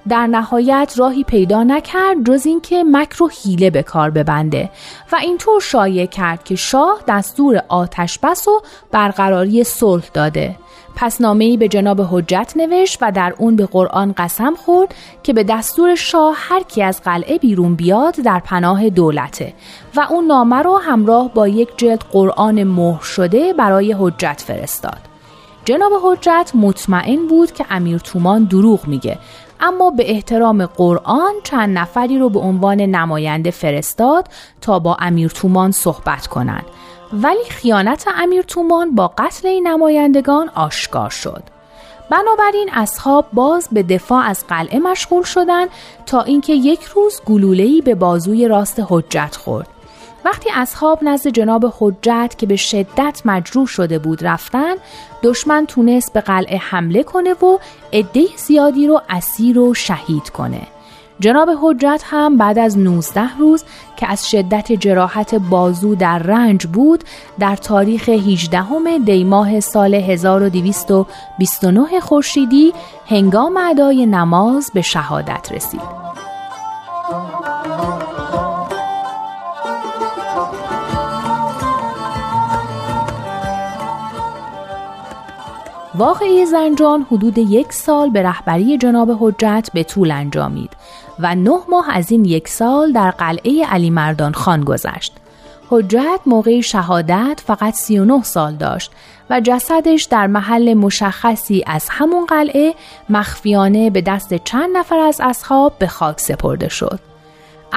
در 0.08 0.28
نهایت 0.28 0.94
راهی 0.98 1.24
پیدا 1.24 1.64
نکرد 1.64 2.24
جز 2.26 2.46
اینکه 2.46 2.84
مکر 2.84 3.24
و 3.24 3.30
حیله 3.44 3.70
به 3.70 3.84
کار 3.84 4.10
ببنده 4.10 4.70
و 5.12 5.16
اینطور 5.16 5.62
شایع 5.62 6.06
کرد 6.06 6.44
که 6.44 6.56
شاه 6.56 7.04
دستور 7.08 7.64
آتش 7.68 8.20
بس 8.20 8.48
و 8.48 8.62
برقراری 8.92 9.64
صلح 9.64 10.04
داده 10.14 10.56
پس 10.96 11.22
نامه‌ای 11.22 11.58
به 11.58 11.68
جناب 11.68 12.02
حجت 12.02 12.54
نوشت 12.56 12.98
و 13.02 13.12
در 13.12 13.34
اون 13.38 13.56
به 13.56 13.66
قرآن 13.66 14.14
قسم 14.18 14.56
خورد 14.56 14.96
که 15.24 15.34
به 15.34 15.44
دستور 15.44 15.96
شاه 15.96 16.36
هر 16.38 16.64
کی 16.64 16.84
از 16.84 17.02
قلعه 17.02 17.38
بیرون 17.38 17.76
بیاد 17.76 18.16
در 18.16 18.40
پناه 18.40 18.90
دولته 18.90 19.54
و 19.96 20.08
اون 20.10 20.26
نامه 20.26 20.56
رو 20.56 20.78
همراه 20.78 21.34
با 21.34 21.48
یک 21.48 21.70
جلد 21.78 22.06
قرآن 22.12 22.64
مهر 22.64 23.04
شده 23.04 23.54
برای 23.54 23.96
حجت 24.00 24.44
فرستاد. 24.48 25.00
جناب 25.66 25.92
حجت 26.04 26.52
مطمئن 26.54 27.28
بود 27.28 27.52
که 27.52 27.66
امیر 27.70 27.98
تومان 27.98 28.44
دروغ 28.44 28.88
میگه 28.88 29.18
اما 29.60 29.90
به 29.90 30.12
احترام 30.12 30.66
قرآن 30.66 31.34
چند 31.44 31.78
نفری 31.78 32.20
رو 32.20 32.30
به 32.30 32.40
عنوان 32.40 32.82
نماینده 32.82 33.52
فرستاد 33.52 34.28
تا 34.62 34.80
با 34.80 34.98
امیر 35.00 35.30
تومان 35.30 35.72
صحبت 35.72 36.28
کنند. 36.28 36.66
ولی 37.14 37.44
خیانت 37.50 38.06
امیر 38.18 38.42
تومان 38.42 38.96
با 38.96 39.08
قتل 39.18 39.48
این 39.48 39.68
نمایندگان 39.68 40.50
آشکار 40.50 41.10
شد. 41.10 41.44
بنابراین 42.10 42.70
اصحاب 42.74 43.26
باز 43.34 43.68
به 43.72 43.84
دفاع 43.84 44.26
از 44.26 44.46
قلعه 44.48 44.80
مشغول 44.80 45.24
شدند 45.24 45.70
تا 46.06 46.22
اینکه 46.22 46.54
یک 46.54 46.84
روز 46.84 47.22
گلوله‌ای 47.26 47.82
به 47.82 47.96
بازوی 47.96 48.48
راست 48.48 48.82
حجت 48.90 49.36
خورد. 49.36 49.68
وقتی 50.26 50.50
اصحاب 50.56 51.00
نزد 51.02 51.30
جناب 51.30 51.74
حجت 51.80 52.36
که 52.38 52.46
به 52.46 52.56
شدت 52.56 53.22
مجروح 53.26 53.68
شده 53.68 54.00
بود 54.00 54.26
رفتن 54.26 54.76
دشمن 55.24 55.66
تونست 55.66 56.14
به 56.14 56.22
قلعه 56.22 56.58
حمله 56.58 57.04
کنه 57.04 57.34
و 57.34 57.60
عده 57.94 58.26
زیادی 58.38 58.88
رو 58.88 59.02
اسیر 59.10 59.60
و 59.60 59.74
شهید 59.74 60.30
کنه 60.30 60.62
جناب 61.20 61.50
حجت 61.62 62.02
هم 62.06 62.38
بعد 62.38 62.60
از 62.60 62.78
19 62.78 63.38
روز 63.38 63.64
که 63.96 64.12
از 64.12 64.30
شدت 64.30 64.72
جراحت 64.72 65.36
بازو 65.36 65.96
در 65.96 66.20
رنج 66.20 66.68
بود 66.68 67.04
در 67.40 67.56
تاریخ 67.56 68.10
18 68.10 68.66
دی 69.06 69.24
ماه 69.24 69.60
سال 69.60 69.96
1229 69.96 72.00
خورشیدی 72.00 72.74
هنگام 73.06 73.58
ادای 73.58 74.06
نماز 74.06 74.72
به 74.74 74.82
شهادت 74.82 75.52
رسید. 75.52 76.08
واقعی 85.98 86.46
زنجان 86.46 87.06
حدود 87.12 87.38
یک 87.38 87.74
سال 87.74 88.10
به 88.10 88.24
رهبری 88.24 88.78
جناب 88.78 89.18
حجت 89.20 89.70
به 89.74 89.84
طول 89.84 90.12
انجامید 90.12 90.70
و 91.20 91.36
نه 91.36 91.60
ماه 91.70 91.96
از 91.96 92.12
این 92.12 92.26
یک 92.26 92.48
سال 92.48 92.92
در 92.92 93.12
قلعه 93.12 93.66
علی 93.66 93.90
مردان 93.90 94.34
خان 94.34 94.64
گذشت. 94.64 95.14
حجت 95.70 96.20
موقع 96.26 96.62
شهادت 96.62 97.42
فقط 97.46 97.74
39 97.74 98.24
سال 98.24 98.56
داشت 98.56 98.92
و 99.30 99.42
جسدش 99.42 100.04
در 100.04 100.28
محل 100.28 100.74
مشخصی 100.74 101.64
از 101.68 101.88
همون 101.90 102.26
قلعه 102.26 102.74
مخفیانه 103.10 103.90
به 103.90 104.02
دست 104.02 104.34
چند 104.34 104.78
نفر 104.78 105.00
از 105.00 105.22
اصحاب 105.24 105.74
به 105.80 105.88
خاک 105.88 106.20
سپرده 106.20 106.70
شد. 106.70 107.00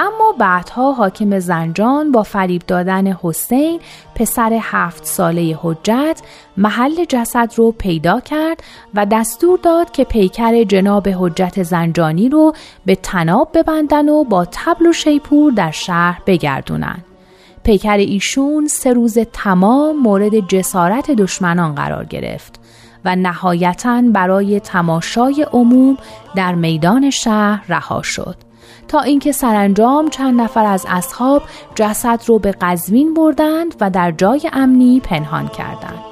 اما 0.01 0.35
بعدها 0.39 0.93
حاکم 0.93 1.39
زنجان 1.39 2.13
با 2.13 2.23
فریب 2.23 2.63
دادن 2.67 3.07
حسین 3.07 3.81
پسر 4.15 4.59
هفت 4.63 5.05
ساله 5.05 5.59
حجت 5.63 6.23
محل 6.57 7.05
جسد 7.05 7.53
رو 7.57 7.73
پیدا 7.73 8.21
کرد 8.21 8.63
و 8.95 9.07
دستور 9.07 9.59
داد 9.63 9.91
که 9.91 10.05
پیکر 10.05 10.65
جناب 10.65 11.09
حجت 11.09 11.63
زنجانی 11.63 12.29
رو 12.29 12.53
به 12.87 12.95
تناب 12.95 13.49
ببندن 13.55 14.09
و 14.09 14.25
با 14.25 14.45
تبل 14.45 14.87
و 14.87 14.93
شیپور 14.93 15.53
در 15.53 15.71
شهر 15.71 16.23
بگردونن. 16.27 16.99
پیکر 17.65 17.97
ایشون 17.97 18.67
سه 18.67 18.93
روز 18.93 19.19
تمام 19.33 19.97
مورد 19.97 20.49
جسارت 20.49 21.11
دشمنان 21.11 21.75
قرار 21.75 22.05
گرفت 22.05 22.61
و 23.05 23.17
نهایتا 23.17 24.03
برای 24.13 24.61
تماشای 24.61 25.47
عموم 25.53 25.97
در 26.37 26.55
میدان 26.55 27.11
شهر 27.11 27.65
رها 27.69 28.03
شد. 28.03 28.50
تا 28.91 29.01
اینکه 29.01 29.33
سرانجام 29.33 30.09
چند 30.09 30.41
نفر 30.41 30.65
از 30.65 30.87
اصحاب 30.89 31.43
جسد 31.75 32.23
رو 32.27 32.39
به 32.39 32.55
قزوین 32.61 33.15
بردند 33.15 33.75
و 33.81 33.91
در 33.91 34.13
جای 34.13 34.51
امنی 34.53 35.01
پنهان 35.01 35.49
کردند. 35.49 36.10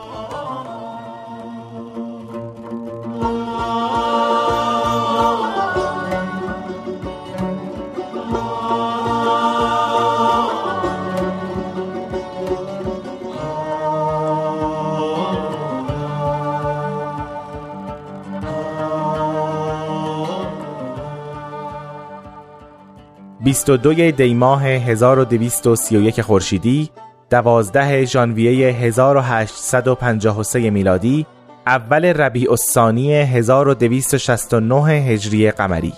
22 23.48 24.10
دی 24.10 24.34
ماه 24.34 24.64
1231 24.64 26.22
خورشیدی 26.22 26.90
12 27.30 28.04
ژانویه 28.04 28.72
1853 28.72 30.70
میلادی 30.70 31.26
اول 31.66 32.04
ربیع 32.04 32.50
الثانی 32.50 33.12
1269 33.12 34.92
هجری 34.92 35.50
قمری. 35.50 35.92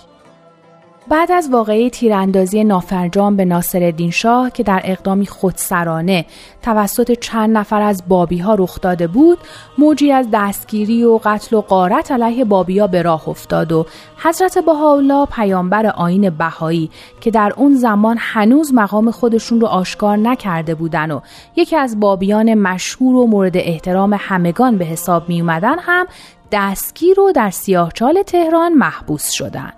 بعد 1.11 1.31
از 1.31 1.49
واقعه 1.51 1.89
تیراندازی 1.89 2.63
نافرجام 2.63 3.35
به 3.35 3.45
ناصرالدین 3.45 4.11
شاه 4.11 4.51
که 4.51 4.63
در 4.63 4.81
اقدامی 4.83 5.25
خودسرانه 5.25 6.25
توسط 6.61 7.11
چند 7.11 7.57
نفر 7.57 7.81
از 7.81 8.03
بابی 8.07 8.37
ها 8.37 8.55
رخ 8.55 8.81
داده 8.81 9.07
بود 9.07 9.37
موجی 9.77 10.11
از 10.11 10.27
دستگیری 10.33 11.03
و 11.03 11.19
قتل 11.23 11.55
و 11.55 11.61
غارت 11.61 12.11
علیه 12.11 12.45
بابی 12.45 12.79
ها 12.79 12.87
به 12.87 13.01
راه 13.01 13.29
افتاد 13.29 13.71
و 13.71 13.85
حضرت 14.17 14.57
بهاءالله 14.57 15.25
پیامبر 15.25 15.85
آین 15.85 16.29
بهایی 16.29 16.89
که 17.21 17.31
در 17.31 17.53
اون 17.57 17.75
زمان 17.75 18.17
هنوز 18.19 18.73
مقام 18.73 19.11
خودشون 19.11 19.61
رو 19.61 19.67
آشکار 19.67 20.17
نکرده 20.17 20.75
بودن 20.75 21.11
و 21.11 21.19
یکی 21.55 21.75
از 21.75 21.99
بابیان 21.99 22.53
مشهور 22.53 23.15
و 23.15 23.27
مورد 23.27 23.57
احترام 23.57 24.17
همگان 24.19 24.77
به 24.77 24.85
حساب 24.85 25.29
می 25.29 25.41
اومدن 25.41 25.79
هم 25.79 26.05
دستگیر 26.51 27.19
و 27.19 27.31
در 27.31 27.49
سیاهچال 27.49 28.23
تهران 28.23 28.73
محبوس 28.73 29.31
شدن. 29.31 29.71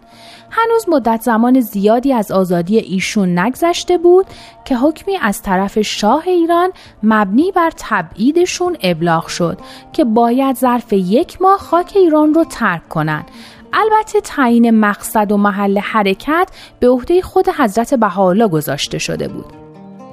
هنوز 0.55 0.89
مدت 0.89 1.21
زمان 1.21 1.59
زیادی 1.59 2.13
از 2.13 2.31
آزادی 2.31 2.77
ایشون 2.77 3.39
نگذشته 3.39 3.97
بود 3.97 4.25
که 4.65 4.77
حکمی 4.77 5.17
از 5.21 5.41
طرف 5.41 5.81
شاه 5.81 6.27
ایران 6.27 6.69
مبنی 7.03 7.51
بر 7.51 7.71
تبعیدشون 7.77 8.77
ابلاغ 8.81 9.27
شد 9.27 9.57
که 9.93 10.03
باید 10.03 10.57
ظرف 10.57 10.93
یک 10.93 11.41
ماه 11.41 11.57
خاک 11.57 11.93
ایران 11.95 12.33
رو 12.33 12.43
ترک 12.43 12.89
کنند. 12.89 13.25
البته 13.73 14.21
تعیین 14.21 14.71
مقصد 14.71 15.31
و 15.31 15.37
محل 15.37 15.77
حرکت 15.79 16.49
به 16.79 16.89
عهده 16.89 17.21
خود 17.21 17.49
حضرت 17.49 17.93
بهاءالله 17.93 18.47
گذاشته 18.47 18.97
شده 18.97 19.27
بود. 19.27 19.53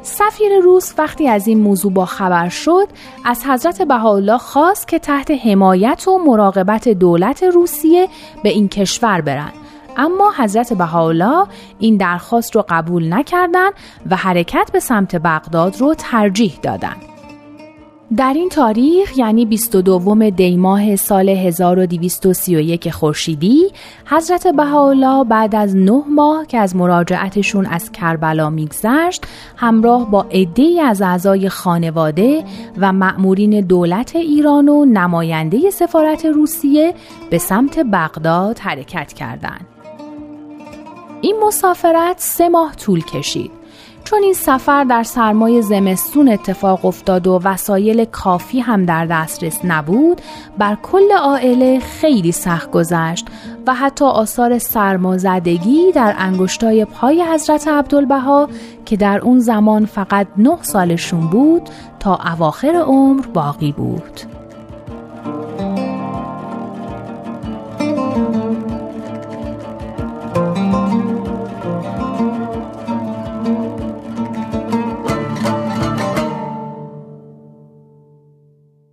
سفیر 0.03 0.59
روس 0.63 0.95
وقتی 0.99 1.29
از 1.29 1.49
این 1.49 1.59
موضوع 1.61 1.93
با 1.93 2.07
خبر 2.07 2.49
شد 2.49 2.89
از 3.25 3.47
حضرت 3.47 3.83
بهاءالله 3.83 4.39
خواست 4.39 4.89
که 4.89 4.99
تحت 4.99 5.31
حمایت 5.31 6.09
و 6.09 6.19
مراقبت 6.19 6.89
دولت 6.89 7.43
روسیه 7.43 8.09
به 8.43 8.49
این 8.49 8.69
کشور 8.69 9.21
برند 9.21 9.53
اما 10.01 10.33
حضرت 10.37 10.73
بهاءالله 10.73 11.47
این 11.79 11.97
درخواست 11.97 12.57
رو 12.57 12.65
قبول 12.69 13.13
نکردند 13.13 13.73
و 14.11 14.17
حرکت 14.17 14.71
به 14.73 14.81
سمت 14.81 15.17
بغداد 15.17 15.77
رو 15.77 15.95
ترجیح 15.95 16.59
دادند. 16.63 17.11
در 18.17 18.33
این 18.35 18.49
تاریخ 18.49 19.19
یعنی 19.19 19.47
22 19.47 20.31
دی 20.31 20.57
ماه 20.57 20.97
سال 20.97 21.29
1231 21.29 22.91
خورشیدی 22.91 23.71
حضرت 24.07 24.47
بهاءالله 24.47 25.25
بعد 25.25 25.55
از 25.55 25.77
نه 25.77 26.03
ماه 26.09 26.47
که 26.47 26.59
از 26.59 26.77
مراجعتشون 26.77 27.67
از 27.67 27.93
کربلا 27.93 28.51
میگذشت 28.51 29.27
همراه 29.57 30.11
با 30.11 30.27
عده‌ای 30.31 30.81
از 30.81 31.03
اعضای 31.03 31.49
خانواده 31.49 32.45
و 32.79 32.93
مأمورین 32.93 33.61
دولت 33.61 34.17
ایران 34.17 34.69
و 34.69 34.85
نماینده 34.85 35.71
سفارت 35.71 36.27
روسیه 36.27 36.95
به 37.31 37.39
سمت 37.39 37.79
بغداد 37.93 38.59
حرکت 38.59 39.13
کردند. 39.13 39.80
این 41.23 41.37
مسافرت 41.43 42.15
سه 42.19 42.49
ماه 42.49 42.75
طول 42.77 43.05
کشید 43.05 43.51
چون 44.05 44.23
این 44.23 44.35
سفر 44.35 44.85
در 44.85 45.03
سرمای 45.03 45.63
زمستون 45.63 46.29
اتفاق 46.29 46.85
افتاد 46.85 47.27
و 47.27 47.41
وسایل 47.45 48.05
کافی 48.05 48.61
هم 48.61 48.85
در 48.85 49.07
دسترس 49.07 49.61
نبود 49.65 50.21
بر 50.59 50.77
کل 50.83 51.13
عائله 51.13 51.79
خیلی 51.79 52.33
سخت 52.33 52.71
گذشت 52.71 53.27
و 53.67 53.75
حتی 53.75 54.05
آثار 54.05 54.59
سرمازدگی 54.59 55.93
در 55.93 56.15
انگشتای 56.19 56.85
پای 56.85 57.23
حضرت 57.23 57.69
عبدالبها 57.69 58.49
که 58.85 58.97
در 58.97 59.19
اون 59.19 59.39
زمان 59.39 59.87
فقط 59.87 60.27
نه 60.37 60.59
سالشون 60.63 61.27
بود 61.27 61.63
تا 62.01 62.19
اواخر 62.35 62.83
عمر 62.87 63.27
باقی 63.27 63.73
بود. 63.73 64.40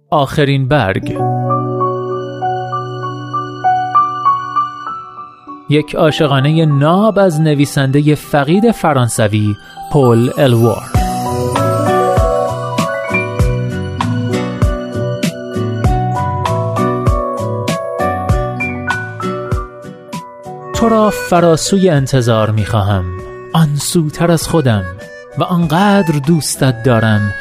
آخرین 0.10 0.68
برگ. 0.68 1.18
یک 5.70 5.96
عاشقانه 5.96 6.66
ناب 6.66 7.20
از 7.20 7.42
نویسنده 7.42 8.16
فقید 8.16 8.72
فرانسوی 8.72 9.56
پول 9.92 10.30
الوار. 10.38 10.84
تو 20.76 20.90
را 20.90 21.10
فراسوی 21.10 21.90
انتظار 21.90 22.52
می 22.52 22.66
خواهم 22.66 23.06
آن 23.54 23.76
سوتر 23.76 24.32
از 24.32 24.48
خودم 24.48 24.84
و 25.38 25.44
آنقدر 25.44 26.20
دوستت 26.28 26.84
دارم 26.84 27.34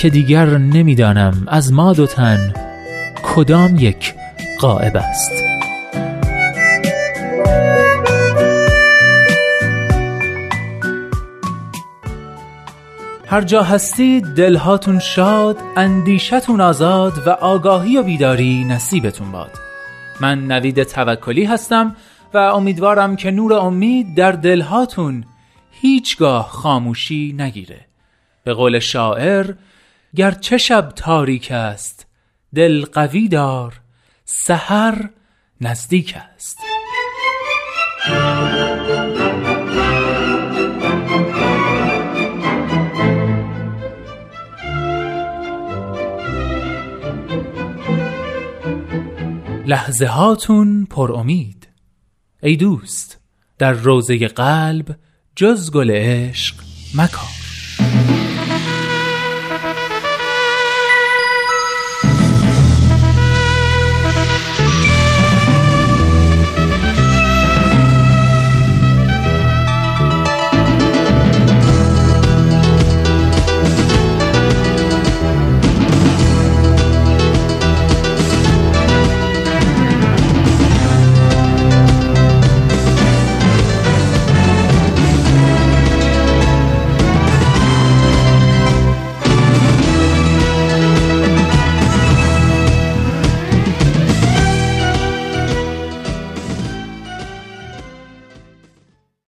که 0.00 0.10
دیگر 0.10 0.46
نمی‌دانم 0.46 1.44
از 1.46 1.72
ما 1.72 1.92
دو 1.92 2.06
تن 2.06 2.54
کدام 3.22 3.76
یک 3.76 4.14
قائب 4.60 4.96
است. 4.96 5.32
هر 13.26 13.40
جا 13.40 13.62
هستید 13.62 14.24
دلهاتون 14.24 14.98
شاد 14.98 15.56
اندیشتون 15.76 16.60
آزاد 16.60 17.12
و 17.26 17.30
آگاهی 17.30 17.96
و 17.96 18.02
بیداری 18.02 18.64
نصیبتون 18.64 19.32
باد. 19.32 19.50
من 20.20 20.46
نوید 20.46 20.82
توکلی 20.82 21.44
هستم 21.44 21.96
و 22.34 22.38
امیدوارم 22.38 23.16
که 23.16 23.30
نور 23.30 23.52
امید 23.52 24.16
در 24.16 24.32
دلهاتون 24.32 25.24
هیچگاه 25.70 26.48
خاموشی 26.48 27.34
نگیره. 27.38 27.80
به 28.44 28.54
قول 28.54 28.78
شاعر 28.78 29.54
گر 30.16 30.30
چه 30.30 30.58
شب 30.58 30.92
تاریک 30.96 31.50
است 31.50 32.06
دل 32.54 32.84
قوی 32.84 33.28
دار 33.28 33.80
سحر 34.24 35.10
نزدیک 35.60 36.16
است. 36.16 36.56
لحظه 49.66 50.06
هاتون 50.06 50.86
پر 50.90 51.12
امید. 51.12 51.68
ای 52.42 52.56
دوست 52.56 53.18
در 53.58 53.72
روزه 53.72 54.28
قلب 54.28 54.96
جز 55.36 55.70
گل 55.70 55.90
عشق 55.90 56.54
مکان 56.94 57.39